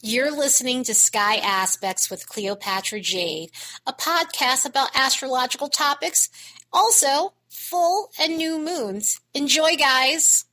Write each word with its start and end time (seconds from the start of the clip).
You're 0.00 0.30
listening 0.30 0.84
to 0.84 0.94
Sky 0.94 1.38
Aspects 1.38 2.08
with 2.08 2.28
Cleopatra 2.28 3.00
Jade, 3.00 3.50
a 3.84 3.92
podcast 3.92 4.64
about 4.64 4.94
astrological 4.94 5.66
topics, 5.66 6.28
also 6.72 7.32
full 7.48 8.12
and 8.16 8.36
new 8.36 8.60
moons. 8.60 9.20
Enjoy, 9.34 9.74
guys. 9.74 10.44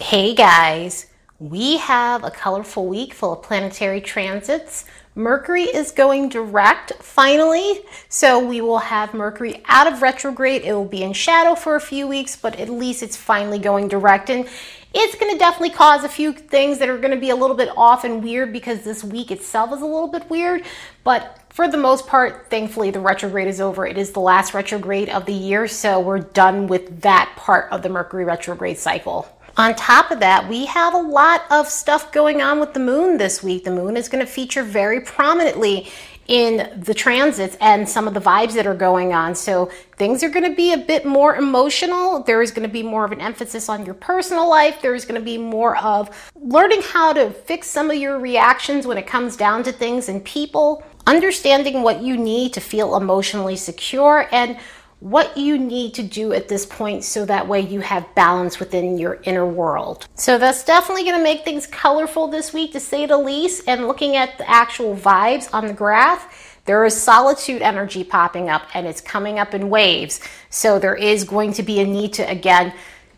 Hey, 0.00 0.34
guys. 0.34 1.06
We 1.38 1.76
have 1.76 2.24
a 2.24 2.32
colorful 2.32 2.88
week 2.88 3.14
full 3.14 3.34
of 3.34 3.42
planetary 3.44 4.00
transits. 4.00 4.86
Mercury 5.14 5.62
is 5.62 5.92
going 5.92 6.28
direct 6.28 6.94
finally, 6.94 7.80
so 8.08 8.44
we 8.44 8.60
will 8.60 8.78
have 8.78 9.14
Mercury 9.14 9.62
out 9.66 9.86
of 9.86 10.02
retrograde. 10.02 10.62
It 10.62 10.72
will 10.72 10.84
be 10.84 11.04
in 11.04 11.12
shadow 11.12 11.54
for 11.54 11.76
a 11.76 11.80
few 11.80 12.08
weeks, 12.08 12.34
but 12.34 12.58
at 12.58 12.68
least 12.68 13.04
it's 13.04 13.16
finally 13.16 13.60
going 13.60 13.86
direct. 13.86 14.30
And 14.30 14.48
it's 14.94 15.16
going 15.16 15.32
to 15.32 15.38
definitely 15.38 15.70
cause 15.70 16.04
a 16.04 16.08
few 16.08 16.32
things 16.32 16.78
that 16.78 16.88
are 16.88 16.98
going 16.98 17.10
to 17.10 17.20
be 17.20 17.30
a 17.30 17.36
little 17.36 17.56
bit 17.56 17.68
off 17.76 18.04
and 18.04 18.22
weird 18.22 18.52
because 18.52 18.82
this 18.82 19.02
week 19.02 19.30
itself 19.32 19.72
is 19.72 19.82
a 19.82 19.86
little 19.86 20.08
bit 20.08 20.30
weird. 20.30 20.62
But 21.02 21.40
for 21.50 21.68
the 21.68 21.76
most 21.76 22.06
part, 22.06 22.48
thankfully, 22.48 22.90
the 22.90 23.00
retrograde 23.00 23.48
is 23.48 23.60
over. 23.60 23.86
It 23.86 23.98
is 23.98 24.12
the 24.12 24.20
last 24.20 24.54
retrograde 24.54 25.08
of 25.08 25.26
the 25.26 25.32
year, 25.32 25.66
so 25.66 26.00
we're 26.00 26.20
done 26.20 26.68
with 26.68 27.00
that 27.02 27.32
part 27.36 27.70
of 27.72 27.82
the 27.82 27.88
Mercury 27.88 28.24
retrograde 28.24 28.78
cycle. 28.78 29.28
On 29.56 29.72
top 29.74 30.10
of 30.10 30.18
that, 30.18 30.48
we 30.48 30.66
have 30.66 30.94
a 30.94 30.98
lot 30.98 31.44
of 31.50 31.68
stuff 31.68 32.10
going 32.10 32.42
on 32.42 32.58
with 32.58 32.74
the 32.74 32.80
moon 32.80 33.18
this 33.18 33.40
week. 33.40 33.62
The 33.62 33.70
moon 33.70 33.96
is 33.96 34.08
going 34.08 34.24
to 34.24 34.30
feature 34.30 34.64
very 34.64 35.00
prominently 35.00 35.88
in 36.26 36.80
the 36.80 36.94
transits 36.94 37.56
and 37.60 37.88
some 37.88 38.08
of 38.08 38.14
the 38.14 38.20
vibes 38.20 38.54
that 38.54 38.66
are 38.66 38.74
going 38.74 39.12
on. 39.12 39.34
So 39.34 39.70
things 39.96 40.22
are 40.22 40.30
going 40.30 40.48
to 40.48 40.56
be 40.56 40.72
a 40.72 40.78
bit 40.78 41.04
more 41.04 41.36
emotional. 41.36 42.22
There 42.22 42.40
is 42.40 42.50
going 42.50 42.66
to 42.66 42.72
be 42.72 42.82
more 42.82 43.04
of 43.04 43.12
an 43.12 43.20
emphasis 43.20 43.68
on 43.68 43.84
your 43.84 43.94
personal 43.94 44.48
life. 44.48 44.80
There 44.80 44.94
is 44.94 45.04
going 45.04 45.20
to 45.20 45.24
be 45.24 45.38
more 45.38 45.76
of 45.78 46.32
learning 46.36 46.82
how 46.82 47.12
to 47.12 47.30
fix 47.30 47.68
some 47.68 47.90
of 47.90 47.96
your 47.96 48.18
reactions 48.18 48.86
when 48.86 48.98
it 48.98 49.06
comes 49.06 49.36
down 49.36 49.62
to 49.64 49.72
things 49.72 50.08
and 50.08 50.24
people, 50.24 50.82
understanding 51.06 51.82
what 51.82 52.02
you 52.02 52.16
need 52.16 52.52
to 52.54 52.60
feel 52.60 52.96
emotionally 52.96 53.56
secure 53.56 54.26
and 54.32 54.58
what 55.00 55.36
you 55.36 55.58
need 55.58 55.94
to 55.94 56.02
do 56.02 56.32
at 56.32 56.48
this 56.48 56.64
point 56.64 57.04
so 57.04 57.24
that 57.26 57.46
way 57.46 57.60
you 57.60 57.80
have 57.80 58.14
balance 58.14 58.58
within 58.58 58.96
your 58.96 59.20
inner 59.24 59.46
world. 59.46 60.08
So 60.14 60.38
that's 60.38 60.64
definitely 60.64 61.04
going 61.04 61.18
to 61.18 61.22
make 61.22 61.44
things 61.44 61.66
colorful 61.66 62.28
this 62.28 62.52
week 62.52 62.72
to 62.72 62.80
say 62.80 63.06
the 63.06 63.18
least. 63.18 63.64
And 63.66 63.86
looking 63.86 64.16
at 64.16 64.38
the 64.38 64.48
actual 64.48 64.96
vibes 64.96 65.52
on 65.52 65.66
the 65.66 65.74
graph, 65.74 66.54
there 66.64 66.84
is 66.84 67.00
solitude 67.00 67.60
energy 67.60 68.04
popping 68.04 68.48
up 68.48 68.62
and 68.72 68.86
it's 68.86 69.00
coming 69.00 69.38
up 69.38 69.52
in 69.52 69.68
waves. 69.68 70.20
So 70.48 70.78
there 70.78 70.96
is 70.96 71.24
going 71.24 71.52
to 71.54 71.62
be 71.62 71.80
a 71.80 71.86
need 71.86 72.14
to 72.14 72.22
again 72.22 72.72